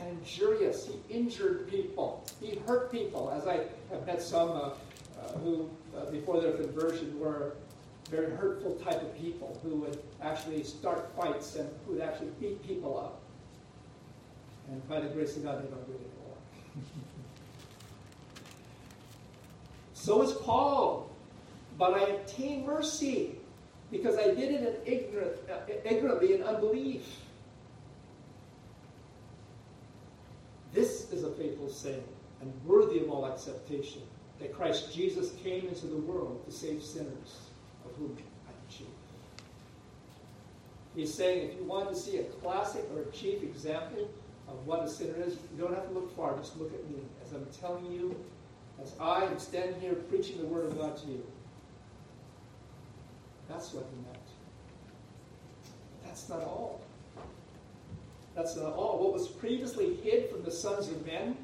and 0.00 0.18
injurious. 0.18 0.88
He 0.88 1.14
injured 1.14 1.68
people. 1.68 2.24
He 2.40 2.58
hurt 2.66 2.90
people, 2.90 3.30
as 3.34 3.46
I 3.46 3.66
have 3.90 4.06
met 4.06 4.22
some 4.22 4.50
uh, 4.50 4.54
uh, 4.54 5.38
who, 5.38 5.68
uh, 5.96 6.10
before 6.10 6.40
their 6.40 6.52
conversion, 6.52 7.18
were 7.18 7.54
very 8.10 8.30
hurtful 8.30 8.76
type 8.76 9.02
of 9.02 9.14
people 9.18 9.58
who 9.62 9.76
would 9.76 10.02
actually 10.22 10.62
start 10.64 11.14
fights 11.14 11.56
and 11.56 11.68
who 11.84 11.94
would 11.94 12.02
actually 12.02 12.30
beat 12.40 12.66
people 12.66 12.98
up. 12.98 13.20
And 14.70 14.86
by 14.88 15.00
the 15.00 15.08
grace 15.08 15.36
of 15.36 15.44
God, 15.44 15.62
they 15.62 15.68
don't 15.68 15.86
do 15.86 15.92
it 15.92 16.00
anymore. 16.00 16.94
so 19.98 20.22
is 20.22 20.32
Paul. 20.32 21.10
But 21.76 21.94
I 21.94 22.00
obtained 22.06 22.66
mercy 22.66 23.36
because 23.90 24.16
I 24.16 24.28
did 24.28 24.52
it 24.52 24.82
in 24.86 24.92
ignorant, 24.92 25.36
uh, 25.50 25.72
ignorantly 25.84 26.34
in 26.34 26.42
unbelief. 26.42 27.04
This 30.72 31.10
is 31.12 31.24
a 31.24 31.30
faithful 31.32 31.68
saying 31.68 32.04
and 32.40 32.52
worthy 32.64 33.00
of 33.00 33.10
all 33.10 33.26
acceptation 33.26 34.02
that 34.38 34.54
Christ 34.54 34.94
Jesus 34.94 35.32
came 35.42 35.66
into 35.66 35.86
the 35.86 35.96
world 35.96 36.44
to 36.46 36.52
save 36.52 36.82
sinners, 36.82 37.50
of 37.84 37.96
whom 37.96 38.16
I 38.46 38.50
am 38.50 38.56
chief. 38.70 38.86
He's 40.94 41.12
saying 41.12 41.50
if 41.50 41.56
you 41.56 41.64
want 41.64 41.88
to 41.88 41.96
see 41.96 42.18
a 42.18 42.24
classic 42.24 42.84
or 42.94 43.02
a 43.02 43.10
chief 43.10 43.42
example 43.42 44.08
of 44.46 44.66
what 44.66 44.84
a 44.84 44.88
sinner 44.88 45.20
is, 45.24 45.34
you 45.34 45.62
don't 45.62 45.74
have 45.74 45.88
to 45.88 45.92
look 45.92 46.14
far, 46.14 46.36
just 46.36 46.56
look 46.56 46.72
at 46.72 46.88
me 46.88 46.98
as 47.24 47.32
I'm 47.32 47.46
telling 47.60 47.90
you, 47.90 48.14
as 48.82 48.94
I 49.00 49.24
am 49.24 49.38
standing 49.38 49.80
here 49.80 49.94
preaching 49.94 50.38
the 50.38 50.46
Word 50.46 50.66
of 50.66 50.78
God 50.78 50.96
to 50.98 51.06
you. 51.06 51.24
That's 53.48 53.72
what 53.72 53.86
he 53.90 53.96
meant. 54.02 54.18
But 56.02 56.08
That's 56.08 56.28
not 56.28 56.40
all. 56.40 56.80
That's 58.34 58.56
not 58.56 58.74
all. 58.74 58.98
What 58.98 59.12
was 59.12 59.28
previously 59.28 59.96
hid 59.96 60.30
from 60.30 60.42
the 60.44 60.50
sons 60.50 60.88
of 60.88 61.04
men 61.04 61.36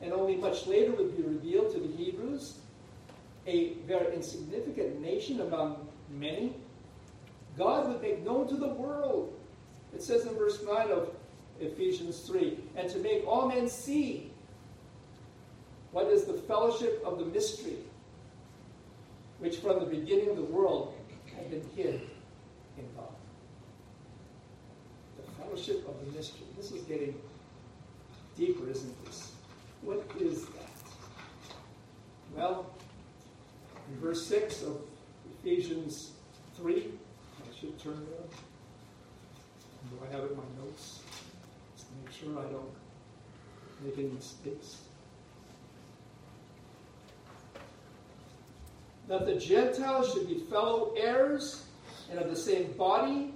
and 0.00 0.12
only 0.12 0.36
much 0.36 0.66
later 0.66 0.92
would 0.92 1.16
be 1.16 1.22
revealed 1.22 1.72
to 1.72 1.80
the 1.80 1.88
Hebrews, 1.96 2.58
a 3.46 3.74
very 3.86 4.14
insignificant 4.14 5.00
nation 5.00 5.40
among 5.40 5.88
many, 6.10 6.54
God 7.56 7.88
would 7.88 8.02
make 8.02 8.24
known 8.24 8.48
to 8.48 8.56
the 8.56 8.68
world. 8.68 9.34
It 9.94 10.02
says 10.02 10.26
in 10.26 10.34
verse 10.34 10.62
9 10.62 10.90
of 10.90 11.10
Ephesians 11.60 12.20
3 12.20 12.58
and 12.76 12.90
to 12.90 12.98
make 12.98 13.26
all 13.26 13.48
men 13.48 13.68
see 13.68 14.30
what 15.96 16.08
is 16.08 16.24
the 16.24 16.34
fellowship 16.34 17.02
of 17.06 17.18
the 17.18 17.24
mystery, 17.24 17.78
which 19.38 19.56
from 19.56 19.80
the 19.80 19.86
beginning 19.86 20.28
of 20.28 20.36
the 20.36 20.42
world 20.42 20.92
had 21.34 21.50
been 21.50 21.64
hid 21.74 22.02
in 22.76 22.84
God 22.94 23.14
The 25.16 25.42
fellowship 25.42 25.88
of 25.88 25.94
the 26.04 26.12
mystery. 26.12 26.44
This 26.54 26.70
is 26.70 26.82
getting 26.82 27.18
deeper, 28.36 28.68
isn't 28.68 29.06
this? 29.06 29.32
What 29.80 30.04
is 30.20 30.44
that? 30.44 30.68
Well, 32.36 32.66
in 33.88 33.98
verse 33.98 34.26
6 34.26 34.64
of 34.64 34.76
Ephesians 35.40 36.10
3, 36.58 36.74
I 37.40 37.58
should 37.58 37.78
turn 37.78 38.06
there. 38.10 38.28
Do 39.88 40.06
I 40.06 40.12
have 40.14 40.24
it 40.24 40.32
in 40.32 40.36
my 40.36 40.42
notes? 40.62 41.00
Just 41.74 41.88
make 42.04 42.12
sure 42.12 42.38
I 42.38 42.52
don't 42.52 42.74
make 43.82 43.96
any 43.96 44.10
mistakes. 44.10 44.85
That 49.08 49.26
the 49.26 49.36
Gentiles 49.36 50.12
should 50.12 50.28
be 50.28 50.40
fellow 50.50 50.92
heirs 50.96 51.64
and 52.10 52.18
of 52.18 52.28
the 52.28 52.36
same 52.36 52.72
body 52.72 53.32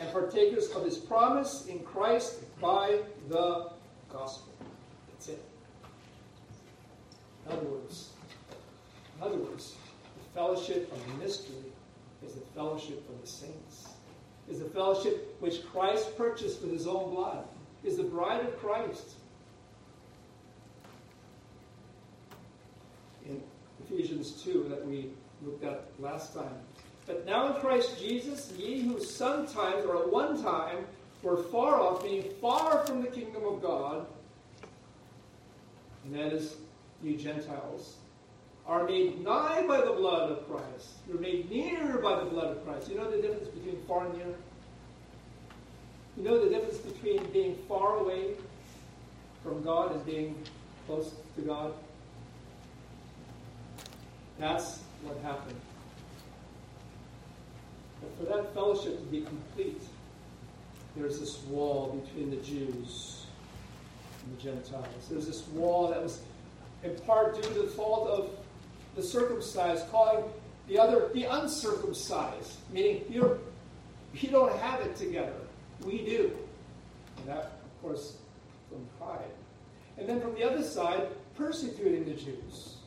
and 0.00 0.12
partakers 0.12 0.70
of 0.70 0.84
his 0.84 0.96
promise 0.96 1.66
in 1.66 1.80
Christ 1.80 2.40
by 2.60 3.00
the 3.28 3.70
gospel. 4.12 4.52
That's 5.10 5.28
it. 5.28 5.44
In 7.46 7.52
other 7.52 7.66
words, 7.66 8.10
in 9.16 9.26
other 9.26 9.36
words, 9.36 9.74
the 10.16 10.38
fellowship 10.38 10.92
of 10.92 11.06
the 11.06 11.24
mystery 11.24 11.72
is 12.24 12.34
the 12.34 12.40
fellowship 12.54 13.08
of 13.08 13.20
the 13.20 13.26
saints. 13.26 13.88
Is 14.50 14.58
the 14.58 14.68
fellowship 14.70 15.36
which 15.40 15.64
Christ 15.66 16.16
purchased 16.16 16.62
with 16.62 16.72
his 16.72 16.86
own 16.86 17.14
blood. 17.14 17.44
Is 17.84 17.96
the 17.96 18.02
bride 18.02 18.44
of 18.44 18.58
Christ. 18.58 19.14
In 23.24 23.40
Ephesians 23.92 24.42
2 24.42 24.66
that 24.70 24.86
we 24.86 25.10
looked 25.44 25.64
at 25.64 25.84
last 25.98 26.34
time. 26.34 26.54
But 27.06 27.26
now 27.26 27.54
in 27.54 27.60
Christ 27.60 27.98
Jesus, 27.98 28.52
ye 28.56 28.80
who 28.80 29.00
sometimes 29.00 29.84
or 29.84 30.02
at 30.02 30.10
one 30.10 30.42
time 30.42 30.78
were 31.22 31.42
far 31.44 31.80
off, 31.80 32.02
being 32.02 32.24
far 32.40 32.86
from 32.86 33.02
the 33.02 33.08
kingdom 33.08 33.44
of 33.44 33.60
God, 33.60 34.06
and 36.04 36.14
that 36.14 36.32
is 36.32 36.56
you 37.02 37.16
Gentiles, 37.16 37.96
are 38.66 38.84
made 38.84 39.22
nigh 39.24 39.64
by 39.66 39.80
the 39.80 39.92
blood 39.92 40.30
of 40.30 40.48
Christ. 40.48 40.90
You're 41.08 41.18
made 41.18 41.50
near 41.50 41.98
by 41.98 42.22
the 42.22 42.30
blood 42.30 42.56
of 42.56 42.64
Christ. 42.64 42.88
You 42.88 42.96
know 42.96 43.10
the 43.10 43.20
difference 43.20 43.48
between 43.48 43.76
far 43.88 44.06
and 44.06 44.16
near? 44.16 44.34
You 46.16 46.22
know 46.22 46.44
the 46.44 46.50
difference 46.50 46.78
between 46.78 47.24
being 47.32 47.56
far 47.68 47.98
away 47.98 48.34
from 49.42 49.62
God 49.64 49.92
and 49.92 50.06
being 50.06 50.36
close 50.86 51.12
to 51.36 51.42
God? 51.42 51.72
That's 54.42 54.80
what 55.04 55.16
happened. 55.22 55.60
But 58.00 58.18
for 58.18 58.36
that 58.36 58.52
fellowship 58.52 58.98
to 58.98 59.04
be 59.04 59.20
complete, 59.20 59.80
there's 60.96 61.20
this 61.20 61.38
wall 61.44 62.04
between 62.04 62.30
the 62.30 62.42
Jews 62.42 63.26
and 64.24 64.36
the 64.36 64.42
Gentiles. 64.42 65.06
There's 65.08 65.28
this 65.28 65.46
wall 65.48 65.90
that 65.90 66.02
was 66.02 66.22
in 66.82 66.96
part 67.06 67.36
due 67.36 67.42
to 67.42 67.62
the 67.62 67.68
fault 67.68 68.08
of 68.08 68.30
the 68.96 69.02
circumcised 69.04 69.88
calling 69.92 70.24
the 70.66 70.76
other 70.76 71.10
the 71.14 71.22
uncircumcised, 71.22 72.56
meaning 72.72 73.04
you're 73.08 73.38
you 74.12 74.28
don't 74.28 74.56
have 74.58 74.80
it 74.80 74.96
together. 74.96 75.38
We 75.84 75.98
do. 75.98 76.32
And 77.18 77.28
that, 77.28 77.44
of 77.44 77.80
course, 77.80 78.16
from 78.68 78.84
pride. 78.98 79.30
And 79.98 80.08
then 80.08 80.20
from 80.20 80.34
the 80.34 80.42
other 80.42 80.64
side, 80.64 81.06
persecuting 81.36 82.06
the 82.06 82.14
Jews. 82.14 82.78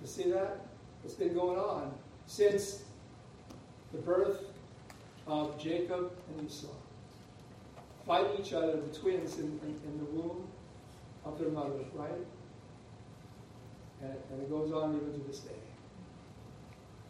You 0.00 0.06
see 0.06 0.30
that? 0.30 0.60
What's 1.02 1.14
been 1.14 1.34
going 1.34 1.58
on 1.58 1.92
since 2.26 2.82
the 3.92 3.98
birth 3.98 4.44
of 5.26 5.58
Jacob 5.58 6.12
and 6.28 6.48
Esau. 6.48 6.66
Fighting 8.06 8.40
each 8.40 8.52
other, 8.52 8.72
the 8.80 8.98
twins 8.98 9.38
in, 9.38 9.60
in, 9.62 9.80
in 9.84 9.98
the 9.98 10.04
womb 10.06 10.46
of 11.24 11.38
their 11.38 11.50
mothers, 11.50 11.86
right? 11.94 12.10
And 14.02 14.10
it, 14.10 14.24
and 14.32 14.42
it 14.42 14.50
goes 14.50 14.72
on 14.72 14.96
even 14.96 15.12
to 15.12 15.26
this 15.26 15.40
day. 15.40 15.50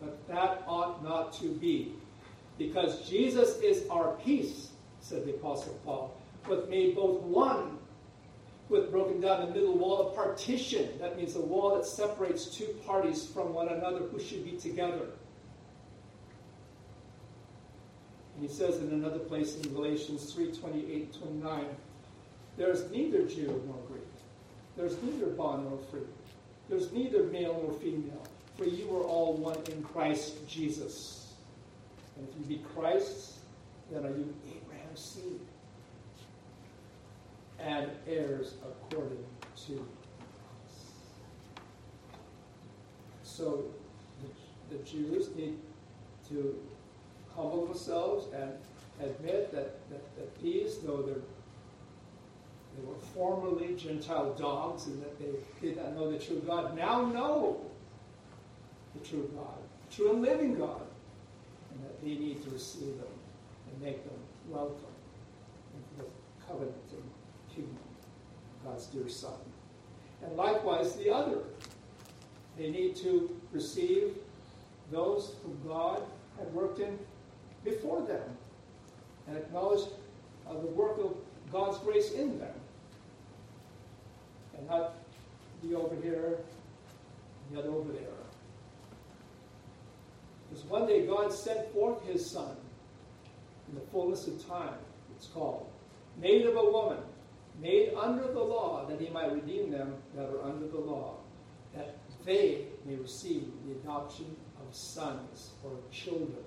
But 0.01 0.27
that 0.29 0.65
ought 0.67 1.03
not 1.05 1.33
to 1.35 1.49
be. 1.49 1.93
Because 2.57 3.09
Jesus 3.09 3.61
is 3.61 3.89
our 3.89 4.17
peace, 4.25 4.71
said 5.01 5.25
the 5.25 5.35
Apostle 5.35 5.79
Paul, 5.85 6.17
hath 6.49 6.69
made 6.69 6.97
both 6.97 7.21
one, 7.23 7.78
hath 8.77 8.91
broken 8.91 9.21
down 9.21 9.47
the 9.47 9.55
middle 9.55 9.79
wall 9.79 10.09
of 10.09 10.15
partition. 10.15 10.89
That 11.01 11.17
means 11.17 11.35
the 11.35 11.41
wall 11.41 11.75
that 11.77 11.87
separates 11.87 12.47
two 12.47 12.67
parties 12.87 13.27
from 13.27 13.55
one 13.55 13.69
another 13.69 14.01
who 14.01 14.21
should 14.21 14.45
be 14.45 14.53
together. 14.53 15.07
And 18.35 18.49
he 18.49 18.55
says 18.55 18.79
in 18.79 18.89
another 18.91 19.19
place 19.19 19.57
in 19.57 19.63
Galatians 19.73 20.33
3 20.33 20.53
28 20.53 21.19
29, 21.19 21.65
there 22.57 22.71
is 22.71 22.91
neither 22.91 23.25
Jew 23.25 23.63
nor 23.67 23.77
Greek, 23.91 24.03
there's 24.77 25.01
neither 25.03 25.27
bond 25.27 25.69
nor 25.69 25.79
free, 25.91 26.01
there's 26.69 26.93
neither 26.93 27.25
male 27.25 27.61
nor 27.63 27.73
female, 27.81 28.23
for 28.57 28.65
you 28.65 28.95
are 28.97 29.03
all 29.03 29.35
one 29.35 29.59
in 29.73 29.83
Christ 29.83 30.47
Jesus. 30.47 31.33
And 32.17 32.29
if 32.29 32.35
you 32.39 32.59
be 32.59 32.65
Christ's, 32.75 33.39
then 33.91 34.05
are 34.05 34.11
you 34.11 34.35
Abraham's 34.47 35.01
seed 35.01 35.41
and 37.61 37.91
heirs 38.07 38.55
according 38.63 39.25
to 39.67 39.73
promise. 39.73 40.93
So 43.23 43.65
the, 44.23 44.77
the 44.77 44.83
Jews 44.85 45.35
need 45.37 45.59
to 46.29 46.59
humble 47.35 47.67
themselves 47.67 48.27
and 48.35 48.53
admit 49.01 49.53
that, 49.53 49.89
that, 49.91 50.17
that 50.17 50.43
these, 50.43 50.79
though 50.79 51.03
they're 51.03 51.23
they 52.79 52.87
were 52.87 52.99
formerly 53.15 53.75
Gentile 53.75 54.35
dogs 54.35 54.87
and 54.87 55.03
that 55.03 55.19
they 55.19 55.33
did 55.61 55.77
not 55.77 55.95
know 55.95 56.13
the 56.13 56.19
true 56.19 56.41
God, 56.47 56.77
now 56.77 57.05
know 57.07 57.61
the 58.95 59.07
true 59.07 59.29
God, 59.35 59.59
the 59.89 59.97
true 59.97 60.13
and 60.13 60.23
living 60.23 60.55
God, 60.57 60.83
and 61.73 61.83
that 61.83 62.01
they 62.01 62.11
need 62.11 62.43
to 62.45 62.51
receive 62.51 62.97
them 62.99 63.09
and 63.73 63.83
make 63.83 64.05
them 64.05 64.19
welcome 64.49 64.77
into 65.75 66.05
the 66.05 66.47
covenant 66.47 66.89
God's 68.69 68.87
dear 68.87 69.09
Son. 69.09 69.39
And 70.25 70.37
likewise, 70.37 70.95
the 70.97 71.11
other. 71.11 71.39
They 72.57 72.71
need 72.71 72.97
to 72.97 73.31
receive 73.53 74.17
those 74.91 75.37
whom 75.43 75.59
God 75.67 76.03
had 76.39 76.53
worked 76.53 76.81
in 76.81 76.99
before 77.65 78.03
them 78.03 78.23
and 79.27 79.37
acknowledge 79.37 79.89
uh, 80.49 80.55
the 80.55 80.67
work 80.67 80.99
of 80.99 81.15
God's 81.53 81.79
grace 81.79 82.13
in 82.13 82.39
them. 82.39 82.55
And 84.57 84.69
not 84.69 84.95
be 85.63 85.75
over 85.75 85.95
here, 86.03 86.39
the 87.53 87.61
other 87.61 87.71
over 87.71 87.93
there. 87.93 88.03
Because 90.49 90.65
one 90.65 90.87
day 90.87 91.07
God 91.07 91.33
sent 91.33 91.73
forth 91.73 92.05
his 92.07 92.29
Son 92.29 92.57
in 93.69 93.75
the 93.75 93.87
fullness 93.93 94.27
of 94.27 94.47
time, 94.49 94.79
it's 95.17 95.27
called, 95.27 95.71
made 96.21 96.47
of 96.47 96.57
a 96.57 96.65
woman, 96.65 96.99
made 97.61 97.93
under 97.95 98.27
the 98.27 98.41
law, 98.41 98.87
that 98.87 99.01
he 99.01 99.09
might 99.09 99.33
redeem 99.33 99.71
them 99.71 99.95
that 100.15 100.29
are 100.29 100.43
under 100.43 100.67
the 100.67 100.79
law, 100.79 101.17
that 101.75 101.97
they 102.25 102.67
may 102.85 102.97
receive 102.97 103.51
the 103.67 103.73
adoption 103.73 104.37
of 104.61 104.75
sons 104.75 105.51
or 105.65 105.73
children 105.91 106.45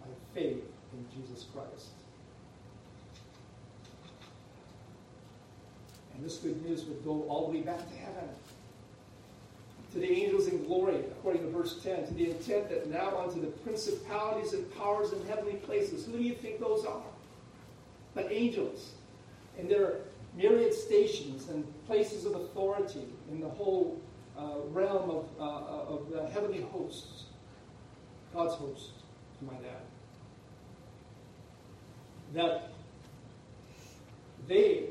by 0.00 0.08
faith 0.34 0.62
in 0.92 1.06
Jesus 1.14 1.46
Christ. 1.54 1.90
And 6.14 6.24
this 6.24 6.36
good 6.36 6.64
news 6.64 6.84
would 6.84 7.04
go 7.04 7.24
all 7.28 7.46
the 7.50 7.58
way 7.58 7.64
back 7.64 7.78
to 7.78 7.96
heaven. 7.96 8.28
To 9.92 9.98
the 9.98 10.10
angels 10.10 10.46
in 10.46 10.64
glory, 10.64 10.96
according 10.96 11.42
to 11.42 11.48
verse 11.48 11.82
10, 11.82 12.06
to 12.06 12.14
the 12.14 12.30
intent 12.30 12.70
that 12.70 12.88
now 12.88 13.18
unto 13.18 13.40
the 13.40 13.48
principalities 13.48 14.54
and 14.54 14.74
powers 14.76 15.12
in 15.12 15.26
heavenly 15.26 15.56
places. 15.56 16.06
Who 16.06 16.12
do 16.12 16.22
you 16.22 16.34
think 16.34 16.60
those 16.60 16.84
are? 16.86 17.02
But 18.14 18.30
angels. 18.30 18.92
And 19.58 19.68
their 19.68 19.96
myriad 20.36 20.74
stations 20.74 21.48
and 21.48 21.64
places 21.86 22.24
of 22.24 22.34
authority 22.34 23.06
in 23.30 23.40
the 23.40 23.48
whole 23.48 24.00
uh, 24.38 24.56
realm 24.70 25.10
of, 25.10 25.28
uh, 25.38 25.94
of 25.94 26.10
the 26.10 26.26
heavenly 26.30 26.62
hosts. 26.62 27.24
God's 28.32 28.54
hosts, 28.54 28.90
to 29.38 29.44
my 29.44 29.54
dad 29.54 29.82
that 32.34 32.70
they 34.48 34.86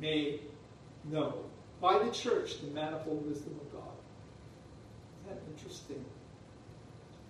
may 0.00 0.40
know 1.04 1.34
by 1.80 1.98
the 1.98 2.10
church 2.10 2.60
the 2.60 2.68
manifold 2.68 3.26
wisdom 3.26 3.58
of 3.60 3.72
God. 3.72 3.82
Isn't 5.24 5.36
that 5.36 5.52
interesting? 5.52 6.04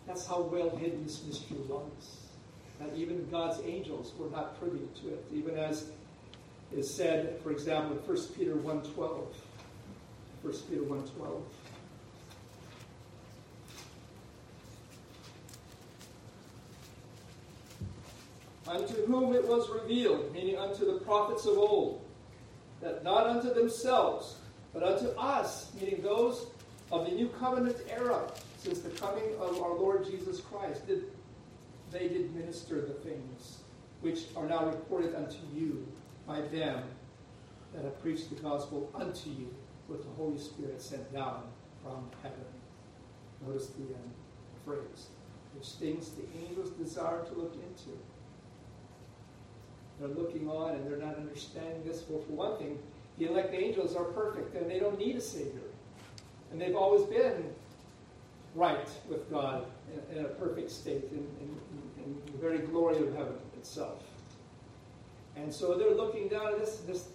That's 0.07 0.27
how 0.27 0.43
well 0.43 0.75
hidden 0.77 1.05
this 1.05 1.23
mystery 1.25 1.59
was. 1.69 2.27
That 2.81 2.97
even 2.97 3.29
God's 3.31 3.61
angels 3.65 4.13
were 4.19 4.31
not 4.31 4.59
privy 4.59 4.81
to 5.03 5.09
it, 5.09 5.25
even 5.33 5.57
as 5.57 5.91
is 6.77 6.93
said, 6.93 7.39
for 7.43 7.51
example, 7.51 7.97
in 7.97 7.99
1 7.99 8.27
Peter 8.37 8.55
1.12. 8.55 9.27
1 10.43 10.55
Peter 10.69 10.83
1.12. 10.83 11.43
unto 18.71 19.05
whom 19.07 19.35
it 19.35 19.45
was 19.47 19.69
revealed, 19.69 20.33
meaning 20.33 20.57
unto 20.57 20.87
the 20.87 21.01
prophets 21.01 21.45
of 21.45 21.59
old, 21.59 22.05
that 22.81 23.03
not 23.03 23.27
unto 23.27 23.53
themselves, 23.53 24.37
but 24.73 24.83
unto 24.83 25.09
us, 25.19 25.73
meaning 25.81 26.01
those 26.03 26.47
of 26.93 27.05
the 27.05 27.13
new 27.13 27.29
covenant 27.41 27.77
era, 27.89 28.21
since 28.59 28.81
the 28.81 28.91
coming 28.91 29.35
of 29.41 29.61
our 29.61 29.75
Lord 29.75 30.05
Jesus 30.05 30.41
Christ, 30.41 30.87
did 30.87 31.05
they 31.91 32.07
did 32.07 32.33
minister 32.37 32.81
the 32.81 32.95
things 32.95 33.59
which 34.01 34.27
are 34.37 34.47
now 34.47 34.65
reported 34.67 35.15
unto 35.17 35.39
you 35.53 35.85
by 36.31 36.41
them 36.43 36.85
that 37.75 37.83
have 37.83 38.01
preached 38.01 38.31
the 38.31 38.41
gospel 38.41 38.89
unto 38.95 39.31
you 39.31 39.53
with 39.89 40.03
the 40.05 40.11
Holy 40.11 40.39
Spirit 40.39 40.81
sent 40.81 41.13
down 41.13 41.43
from 41.83 42.09
heaven. 42.23 42.39
Notice 43.45 43.67
the 43.69 43.83
end 43.83 44.13
phrase, 44.65 45.09
which 45.57 45.67
things 45.71 46.11
the 46.11 46.23
angels 46.47 46.71
desire 46.71 47.25
to 47.25 47.35
look 47.35 47.55
into. 47.55 47.99
They're 49.99 50.09
looking 50.09 50.49
on 50.49 50.77
and 50.77 50.89
they're 50.89 51.05
not 51.05 51.17
understanding 51.17 51.83
this. 51.85 52.05
Well, 52.09 52.23
for 52.23 52.33
one 52.33 52.59
thing, 52.59 52.79
the 53.19 53.27
elect 53.27 53.53
angels 53.53 53.97
are 53.97 54.05
perfect 54.05 54.55
and 54.55 54.71
they 54.71 54.79
don't 54.79 54.99
need 54.99 55.17
a 55.17 55.21
Savior. 55.21 55.69
And 56.53 56.61
they've 56.61 56.77
always 56.77 57.03
been 57.05 57.53
right 58.55 58.89
with 59.09 59.29
God 59.31 59.67
in, 59.93 60.19
in 60.19 60.25
a 60.25 60.29
perfect 60.29 60.71
state, 60.71 61.09
in, 61.11 61.19
in, 61.19 62.05
in, 62.05 62.23
the 62.33 62.39
very 62.39 62.59
glory 62.59 62.99
of 62.99 63.15
heaven 63.15 63.35
itself. 63.57 64.03
And 65.43 65.53
so 65.53 65.77
they're 65.77 65.95
looking 65.95 66.29
down 66.29 66.49
at 66.49 66.59
this, 66.59 66.77
this 66.87 67.09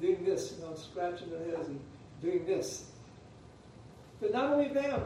doing 0.00 0.24
this, 0.24 0.54
you 0.56 0.64
know, 0.64 0.74
scratching 0.74 1.30
their 1.30 1.56
heads 1.56 1.68
and 1.68 1.80
doing 2.22 2.44
this. 2.46 2.86
But 4.20 4.32
not 4.32 4.52
only 4.52 4.68
them, 4.68 5.02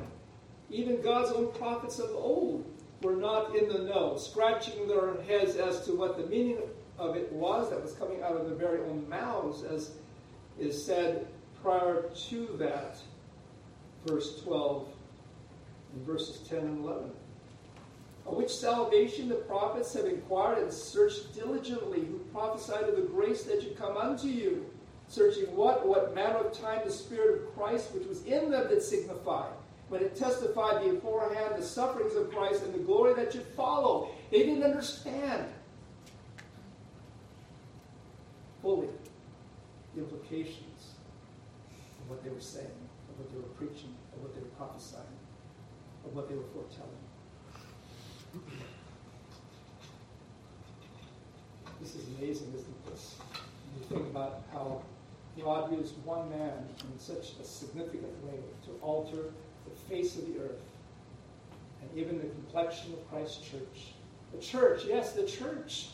even 0.70 1.02
God's 1.02 1.32
own 1.32 1.52
prophets 1.52 1.98
of 1.98 2.10
old 2.10 2.64
were 3.02 3.16
not 3.16 3.56
in 3.56 3.68
the 3.68 3.78
know, 3.78 4.16
scratching 4.16 4.86
their 4.86 5.20
heads 5.22 5.56
as 5.56 5.84
to 5.86 5.92
what 5.92 6.16
the 6.16 6.26
meaning 6.26 6.58
of 6.98 7.16
it 7.16 7.32
was 7.32 7.70
that 7.70 7.82
was 7.82 7.92
coming 7.94 8.22
out 8.22 8.36
of 8.36 8.46
their 8.46 8.56
very 8.56 8.80
own 8.82 9.08
mouths, 9.08 9.64
as 9.64 9.92
is 10.58 10.84
said 10.84 11.26
prior 11.62 12.10
to 12.28 12.46
that, 12.58 12.98
verse 14.06 14.40
12 14.42 14.86
and 15.94 16.06
verses 16.06 16.46
10 16.48 16.58
and 16.58 16.84
11. 16.84 17.10
Of 18.26 18.34
which 18.34 18.54
salvation 18.54 19.28
the 19.28 19.36
prophets 19.36 19.94
have 19.94 20.06
inquired 20.06 20.58
and 20.58 20.72
searched 20.72 21.34
diligently, 21.34 22.00
who 22.00 22.18
prophesied 22.32 22.84
of 22.84 22.96
the 22.96 23.02
grace 23.02 23.42
that 23.44 23.62
should 23.62 23.76
come 23.76 23.96
unto 23.96 24.28
you, 24.28 24.66
searching 25.08 25.54
what, 25.56 25.86
what 25.86 26.14
manner 26.14 26.36
of 26.36 26.52
time 26.52 26.82
the 26.84 26.92
Spirit 26.92 27.42
of 27.42 27.54
Christ 27.54 27.92
which 27.92 28.06
was 28.06 28.24
in 28.24 28.50
them 28.50 28.68
did 28.68 28.82
signify 28.82 29.48
when 29.90 30.00
it 30.00 30.14
testified 30.14 30.84
beforehand 30.88 31.56
the 31.56 31.62
sufferings 31.62 32.14
of 32.14 32.30
Christ 32.30 32.62
and 32.62 32.72
the 32.72 32.78
glory 32.78 33.12
that 33.14 33.32
should 33.32 33.46
follow. 33.56 34.08
They 34.30 34.44
didn't 34.44 34.62
understand 34.62 35.46
fully 38.62 38.88
the 39.94 40.02
implications 40.02 40.94
of 42.00 42.08
what 42.08 42.22
they 42.22 42.30
were 42.30 42.40
saying, 42.40 42.66
of 43.08 43.18
what 43.18 43.30
they 43.32 43.36
were 43.36 43.54
preaching, 43.58 43.92
of 44.14 44.22
what 44.22 44.32
they 44.32 44.40
were 44.40 44.54
prophesying, 44.56 45.02
of 46.06 46.14
what 46.14 46.28
they 46.28 46.36
were 46.36 46.48
foretelling. 46.54 46.90
This 51.80 51.94
is 51.94 52.06
amazing, 52.18 52.52
isn't 52.54 52.86
this? 52.86 53.16
When 53.18 53.82
you 53.82 53.88
think 53.88 54.14
about 54.14 54.42
how 54.52 54.82
God 55.42 55.72
used 55.72 55.94
one 56.04 56.28
man 56.30 56.52
in 56.80 56.98
such 56.98 57.32
a 57.40 57.44
significant 57.44 58.24
way 58.24 58.38
to 58.66 58.70
alter 58.82 59.32
the 59.64 59.70
face 59.88 60.16
of 60.16 60.26
the 60.26 60.40
earth, 60.40 60.60
and 61.80 61.90
even 61.98 62.18
the 62.18 62.26
complexion 62.26 62.92
of 62.92 63.10
Christ's 63.10 63.48
church. 63.48 63.94
The 64.32 64.38
church, 64.38 64.82
yes, 64.86 65.12
the 65.12 65.24
church. 65.24 65.88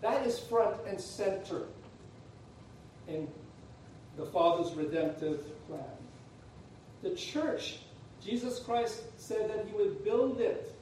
That 0.00 0.26
is 0.26 0.38
front 0.38 0.76
and 0.86 1.00
center 1.00 1.62
in 3.06 3.28
the 4.16 4.26
Father's 4.26 4.74
redemptive 4.74 5.44
plan. 5.68 5.84
The 7.02 7.14
church, 7.14 7.80
Jesus 8.24 8.60
Christ 8.60 9.02
said 9.18 9.50
that 9.50 9.66
he 9.66 9.72
would 9.76 10.04
build 10.04 10.40
it 10.40 10.74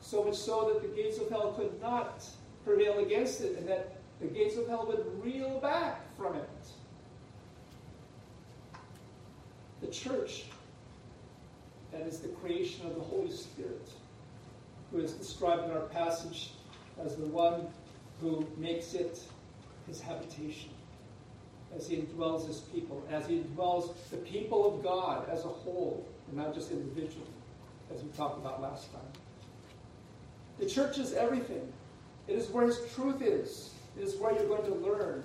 so 0.00 0.24
much 0.24 0.36
so 0.36 0.70
that 0.72 0.82
the 0.82 1.02
gates 1.02 1.18
of 1.18 1.28
hell 1.28 1.52
could 1.52 1.80
not 1.80 2.24
prevail 2.64 2.98
against 2.98 3.40
it, 3.40 3.56
and 3.58 3.68
that 3.68 3.96
the 4.20 4.26
gates 4.26 4.56
of 4.56 4.68
hell 4.68 4.86
would 4.86 5.24
reel 5.24 5.58
back 5.60 6.00
from 6.16 6.36
it. 6.36 6.48
The 9.80 9.88
church 9.88 10.44
that 11.92 12.02
is 12.02 12.20
the 12.20 12.28
creation 12.28 12.86
of 12.86 12.94
the 12.94 13.00
Holy 13.00 13.30
Spirit, 13.30 13.88
who 14.92 14.98
is 14.98 15.12
described 15.12 15.64
in 15.64 15.70
our 15.70 15.86
passage 15.86 16.52
as 17.02 17.16
the 17.16 17.26
one 17.26 17.66
who 18.20 18.46
makes 18.56 18.94
it 18.94 19.20
his 19.86 20.00
habitation, 20.00 20.70
as 21.74 21.88
he 21.88 21.96
indwells 21.96 22.46
his 22.46 22.60
people, 22.60 23.02
as 23.10 23.26
he 23.26 23.38
indwells 23.38 23.94
the 24.10 24.16
people 24.18 24.74
of 24.74 24.82
God 24.82 25.28
as 25.30 25.44
a 25.44 25.48
whole, 25.48 26.06
and 26.28 26.36
not 26.36 26.54
just 26.54 26.70
individually, 26.70 27.26
as 27.94 28.02
we 28.02 28.08
talked 28.10 28.38
about 28.38 28.60
last 28.60 28.92
time. 28.92 29.00
The 30.58 30.66
church 30.66 30.98
is 30.98 31.14
everything. 31.14 31.72
It 32.26 32.36
is 32.36 32.48
where 32.48 32.66
his 32.66 32.80
truth 32.94 33.22
is. 33.22 33.70
It 33.98 34.04
is 34.04 34.16
where 34.16 34.32
you're 34.32 34.46
going 34.46 34.64
to 34.64 34.74
learn 34.74 35.24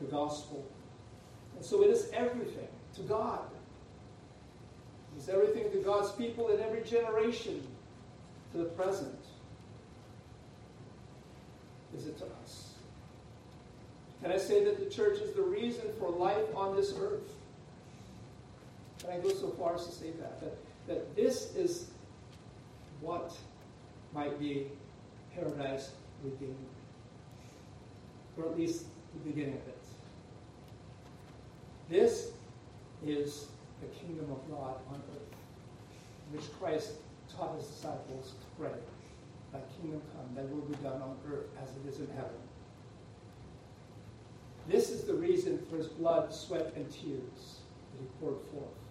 the 0.00 0.06
gospel. 0.06 0.64
And 1.56 1.64
so 1.64 1.82
it 1.82 1.90
is 1.90 2.10
everything 2.12 2.68
to 2.96 3.02
God. 3.02 3.40
It 5.14 5.22
is 5.22 5.28
everything 5.28 5.70
to 5.70 5.78
God's 5.78 6.10
people 6.12 6.48
in 6.48 6.60
every 6.60 6.82
generation 6.82 7.62
to 8.52 8.58
the 8.58 8.64
present. 8.64 9.18
Is 11.96 12.06
it 12.06 12.18
to 12.18 12.24
us? 12.42 12.72
Can 14.22 14.32
I 14.32 14.38
say 14.38 14.64
that 14.64 14.78
the 14.78 14.86
church 14.86 15.18
is 15.18 15.34
the 15.34 15.42
reason 15.42 15.82
for 15.98 16.08
life 16.08 16.56
on 16.56 16.74
this 16.74 16.94
earth? 16.98 17.32
Can 19.02 19.10
I 19.10 19.18
go 19.18 19.30
so 19.30 19.48
far 19.48 19.74
as 19.74 19.86
to 19.86 19.92
say 19.92 20.10
that? 20.20 20.40
That, 20.40 20.56
that 20.86 21.16
this 21.16 21.56
is 21.56 21.90
what 23.00 23.36
might 24.14 24.38
be 24.38 24.68
paradise 25.34 25.90
redeemed. 26.22 26.56
Or 28.36 28.46
at 28.46 28.56
least 28.56 28.84
the 29.12 29.30
beginning 29.30 29.54
of 29.54 29.68
it. 29.68 29.78
This 31.90 32.30
is 33.04 33.46
the 33.80 33.88
kingdom 33.88 34.30
of 34.30 34.38
God 34.48 34.76
on 34.88 35.02
earth, 35.16 35.36
which 36.30 36.44
Christ 36.60 36.92
taught 37.36 37.56
his 37.56 37.66
disciples 37.66 38.30
to 38.30 38.62
pray. 38.62 38.78
Thy 39.52 39.60
kingdom 39.80 40.00
come, 40.14 40.34
thy 40.34 40.42
will 40.50 40.62
be 40.62 40.76
done 40.76 41.02
on 41.02 41.16
earth 41.30 41.48
as 41.60 41.68
it 41.70 41.92
is 41.92 41.98
in 41.98 42.06
heaven. 42.14 42.30
This 44.68 44.90
is 44.90 45.02
the 45.02 45.14
reason 45.14 45.58
for 45.68 45.76
his 45.76 45.88
blood, 45.88 46.32
sweat, 46.32 46.72
and 46.76 46.88
tears 46.88 47.58
that 47.92 48.00
he 48.00 48.06
poured 48.20 48.40
forth 48.52 48.81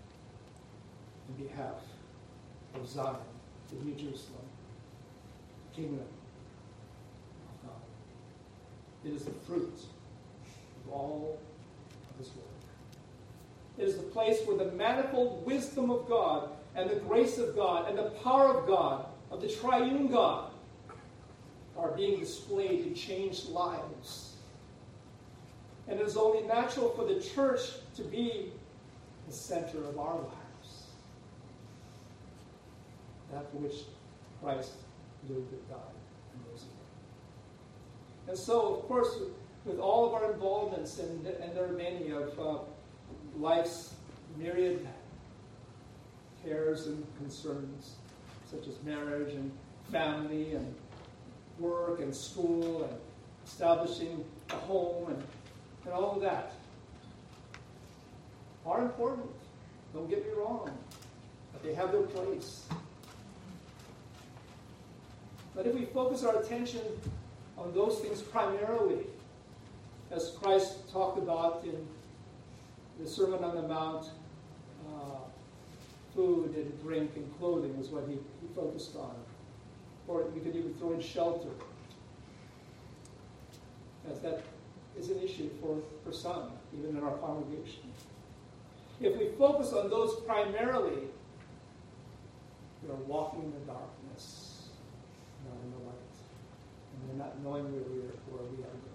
in 1.38 1.46
behalf 1.46 1.82
of 2.76 2.88
Zion, 2.88 3.16
the 3.70 3.86
New 3.86 3.94
Jerusalem, 3.96 4.46
kingdom 5.76 6.00
of 6.00 7.68
God. 7.68 7.82
It 9.06 9.14
is 9.14 9.26
the 9.26 9.32
fruit 9.32 9.80
of 10.86 10.94
all 10.94 11.40
of 12.12 12.18
his 12.18 12.28
work. 12.36 12.46
It 13.78 13.84
is 13.84 13.98
the 13.98 14.04
place 14.04 14.40
where 14.46 14.58
the 14.58 14.72
manifold 14.74 15.46
wisdom 15.46 15.90
of 15.90 16.08
God 16.08 16.50
and 16.76 16.90
the 16.90 16.96
grace 16.96 17.38
of 17.38 17.56
God 17.56 17.90
and 17.90 17.98
the 17.98 18.12
power 18.24 18.58
of 18.58 18.68
God, 18.68 19.06
of 19.30 19.42
the 19.42 19.50
triune 19.50 20.08
God, 20.08 20.52
are 21.78 21.92
being 21.92 22.20
displayed 22.20 22.84
to 22.84 23.00
change 23.00 23.46
lives. 23.46 24.36
And 25.88 26.00
it 26.00 26.06
is 26.06 26.16
only 26.16 26.46
natural 26.48 26.90
for 26.90 27.06
the 27.06 27.20
church 27.20 27.62
to 27.96 28.04
be 28.04 28.52
the 29.28 29.34
center 29.34 29.80
of 29.80 29.98
our 29.98 30.16
lives. 30.16 30.41
That 33.32 33.50
for 33.52 33.58
which 33.58 33.86
Christ 34.42 34.72
lived 35.30 35.52
and 35.52 35.70
died 35.70 35.78
and 36.34 36.44
rose 36.50 36.64
again. 36.64 38.28
And 38.28 38.38
so, 38.38 38.76
of 38.76 38.88
course, 38.88 39.20
with 39.66 39.80
all 39.80 40.08
of 40.08 40.14
our 40.14 40.34
involvements, 40.34 41.00
and, 41.00 41.26
and 41.26 41.56
there 41.56 41.66
are 41.66 41.74
many 41.74 42.12
of 42.12 42.40
uh, 42.40 42.58
life's 43.38 43.94
myriad 44.38 44.86
cares 46.44 46.88
and 46.88 47.06
concerns, 47.18 47.96
such 48.50 48.68
as 48.68 48.82
marriage 48.84 49.34
and 49.34 49.52
family 49.92 50.56
and 50.56 50.74
work 51.60 52.00
and 52.00 52.16
school 52.16 52.84
and 52.84 52.98
establishing 53.46 54.24
a 54.50 54.56
home 54.56 55.10
and, 55.10 55.24
and 55.86 55.94
all 55.94 56.16
of 56.16 56.22
that, 56.22 56.54
are 58.66 58.82
important. 58.82 59.30
Don't 59.94 60.10
get 60.10 60.26
me 60.26 60.34
wrong. 60.38 60.70
But 61.52 61.64
they 61.64 61.74
have 61.74 61.92
their 61.92 62.04
place. 62.04 62.68
But 65.62 65.70
if 65.70 65.76
we 65.76 65.86
focus 65.86 66.24
our 66.24 66.42
attention 66.42 66.82
on 67.56 67.72
those 67.76 68.00
things 68.00 68.20
primarily, 68.20 69.06
as 70.10 70.32
Christ 70.42 70.92
talked 70.92 71.20
about 71.20 71.64
in 71.64 71.86
the 73.00 73.08
Sermon 73.08 73.44
on 73.44 73.56
the 73.56 73.68
Mount, 73.68 74.08
uh, 74.88 75.18
food 76.16 76.56
and 76.56 76.82
drink 76.82 77.12
and 77.16 77.32
clothing 77.38 77.76
is 77.80 77.90
what 77.90 78.06
he, 78.08 78.14
he 78.14 78.54
focused 78.56 78.96
on. 78.96 79.14
Or 80.08 80.24
we 80.34 80.40
could 80.40 80.56
even 80.56 80.74
throw 80.74 80.94
in 80.94 81.00
shelter, 81.00 81.50
as 84.12 84.20
that 84.22 84.42
is 84.98 85.10
an 85.10 85.22
issue 85.22 85.52
for, 85.62 85.78
for 86.04 86.12
some, 86.12 86.54
even 86.76 86.98
in 86.98 87.04
our 87.04 87.18
congregation. 87.18 87.84
If 89.00 89.16
we 89.16 89.28
focus 89.38 89.74
on 89.74 89.92
those 89.92 90.22
primarily, 90.22 91.04
we 92.82 92.90
are 92.90 92.96
walking 93.06 93.44
in 93.44 93.52
the 93.52 93.60
darkness, 93.60 94.01
in 95.64 95.72
the 95.72 95.78
light. 95.78 96.16
And 96.94 97.10
we're 97.10 97.24
not 97.24 97.42
knowing 97.44 97.66
where 97.72 97.84
we 97.84 98.00
are, 98.00 98.16
where 98.30 98.44
we 98.44 98.64
are 98.64 98.68
going. 98.68 98.92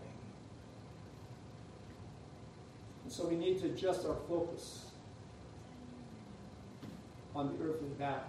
And 3.04 3.12
so 3.12 3.28
we 3.28 3.36
need 3.36 3.60
to 3.60 3.66
adjust 3.66 4.06
our 4.06 4.16
focus 4.28 4.86
on 7.34 7.56
the 7.56 7.64
earthly 7.64 7.88
back 7.98 8.24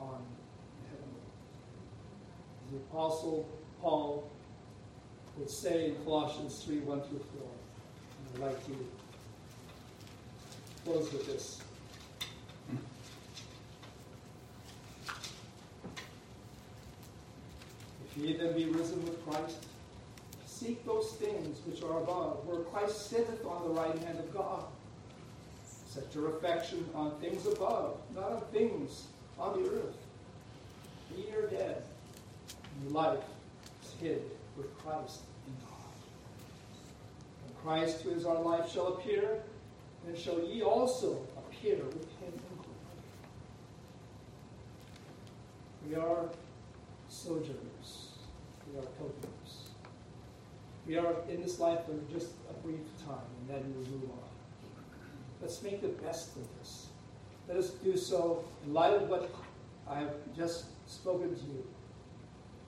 on 0.00 0.22
the 0.82 0.88
heavenly. 0.88 1.20
The 2.72 2.76
Apostle 2.78 3.48
Paul 3.80 4.30
would 5.36 5.50
say 5.50 5.90
in 5.90 5.94
Colossians 6.04 6.64
3 6.64 6.78
1 6.80 7.00
through 7.02 7.18
4. 7.18 7.48
And 8.34 8.44
I'd 8.44 8.50
like 8.50 8.66
to 8.66 8.72
close 10.84 11.12
with 11.12 11.26
this. 11.26 11.60
Ye 18.16 18.36
then 18.36 18.54
be 18.54 18.66
risen 18.66 19.04
with 19.04 19.24
Christ, 19.26 19.66
Seek 20.60 20.84
those 20.84 21.12
things 21.12 21.58
which 21.64 21.82
are 21.82 22.02
above, 22.02 22.46
where 22.46 22.60
Christ 22.60 23.08
sitteth 23.08 23.46
on 23.46 23.62
the 23.62 23.70
right 23.70 23.98
hand 24.00 24.18
of 24.18 24.34
God. 24.34 24.64
Set 25.64 26.04
your 26.14 26.36
affection 26.36 26.86
on 26.94 27.12
things 27.12 27.46
above, 27.46 27.96
not 28.14 28.32
on 28.32 28.42
things 28.52 29.06
on 29.38 29.62
the 29.62 29.70
earth. 29.70 29.96
Ye 31.16 31.32
are 31.32 31.46
dead, 31.48 31.82
and 32.74 32.84
your 32.84 32.92
life 32.92 33.20
is 33.82 33.94
hid 34.02 34.22
with 34.54 34.76
Christ 34.80 35.20
in 35.46 35.54
God. 35.64 35.94
When 37.46 37.54
Christ, 37.62 38.02
who 38.02 38.10
is 38.10 38.26
our 38.26 38.42
life, 38.42 38.70
shall 38.70 38.88
appear, 38.88 39.40
then 40.04 40.14
shall 40.14 40.40
ye 40.40 40.60
also 40.60 41.26
appear 41.38 41.76
with 41.76 42.06
him 42.20 42.34
in 42.34 42.56
glory. 42.58 42.76
We 45.88 45.94
are 45.94 46.28
sojourners. 47.08 47.69
We 48.72 48.78
are 48.78 48.86
pilgrims. 48.98 49.70
We 50.86 50.96
are 50.98 51.14
in 51.28 51.42
this 51.42 51.58
life 51.58 51.80
for 51.86 51.94
just 52.12 52.30
a 52.48 52.52
brief 52.66 52.80
time, 53.04 53.18
and 53.40 53.48
then 53.48 53.74
we 53.76 53.84
move 53.90 54.10
on. 54.10 54.18
Let's 55.40 55.62
make 55.62 55.80
the 55.80 55.88
best 55.88 56.36
of 56.36 56.42
this. 56.58 56.86
Let 57.48 57.56
us 57.56 57.70
do 57.70 57.96
so 57.96 58.44
in 58.64 58.72
light 58.72 58.94
of 58.94 59.08
what 59.08 59.30
I 59.88 59.98
have 59.98 60.14
just 60.36 60.66
spoken 60.86 61.34
to 61.34 61.42
you 61.42 61.66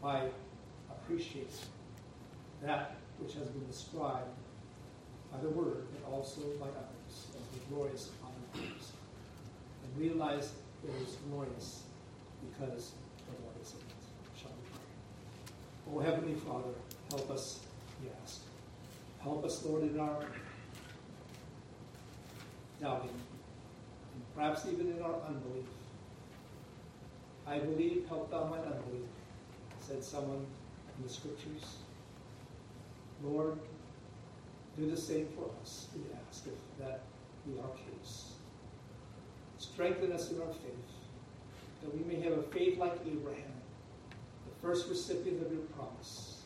by 0.00 0.28
appreciating 0.90 1.48
that 2.62 2.96
which 3.18 3.34
has 3.34 3.48
been 3.48 3.66
described 3.66 4.30
by 5.32 5.40
the 5.40 5.50
Word, 5.50 5.86
and 5.94 6.14
also 6.14 6.40
by 6.60 6.66
others 6.66 7.26
as 7.36 7.58
the 7.58 7.74
glorious 7.74 8.10
honor. 8.24 8.62
And 8.64 9.98
realize 9.98 10.52
it 10.84 10.90
is 11.02 11.16
glorious 11.30 11.82
because 12.50 12.92
the 13.26 13.42
Lord 13.42 13.56
is 13.62 13.72
in 13.72 13.78
it. 13.78 14.01
Oh, 15.94 15.98
Heavenly 15.98 16.34
Father, 16.34 16.70
help 17.10 17.30
us, 17.30 17.60
we 18.02 18.08
ask. 18.22 18.40
Help 19.20 19.44
us, 19.44 19.62
Lord, 19.62 19.82
in 19.82 20.00
our 20.00 20.24
doubting, 22.80 23.10
and 23.10 24.34
perhaps 24.34 24.64
even 24.66 24.90
in 24.90 25.02
our 25.02 25.16
unbelief. 25.26 25.66
I 27.46 27.58
believe, 27.58 28.06
help 28.08 28.30
thou 28.30 28.44
my 28.44 28.56
unbelief, 28.56 29.06
said 29.80 30.02
someone 30.02 30.46
in 30.96 31.06
the 31.06 31.12
scriptures. 31.12 31.76
Lord, 33.22 33.58
do 34.78 34.90
the 34.90 34.96
same 34.96 35.28
for 35.36 35.50
us, 35.60 35.88
we 35.94 36.00
ask, 36.26 36.46
if 36.46 36.84
that 36.84 37.02
be 37.44 37.60
our 37.60 37.68
case. 37.68 38.32
Strengthen 39.58 40.12
us 40.12 40.30
in 40.30 40.40
our 40.40 40.48
faith, 40.54 40.90
that 41.82 41.94
we 41.94 42.02
may 42.04 42.20
have 42.22 42.38
a 42.38 42.42
faith 42.44 42.78
like 42.78 42.94
Abraham, 43.06 43.61
first 44.62 44.88
recipient 44.88 45.44
of 45.44 45.52
your 45.52 45.62
promise, 45.74 46.42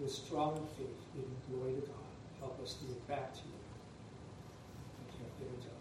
with 0.00 0.10
strong 0.10 0.66
faith, 0.76 0.88
giving 1.14 1.36
glory 1.48 1.74
to 1.80 1.86
God. 1.86 1.94
Help 2.40 2.60
us 2.60 2.74
to 2.74 2.84
give 2.86 3.08
back 3.08 3.32
to 3.32 3.40
you 3.46 3.54
what 5.48 5.62
you 5.62 5.73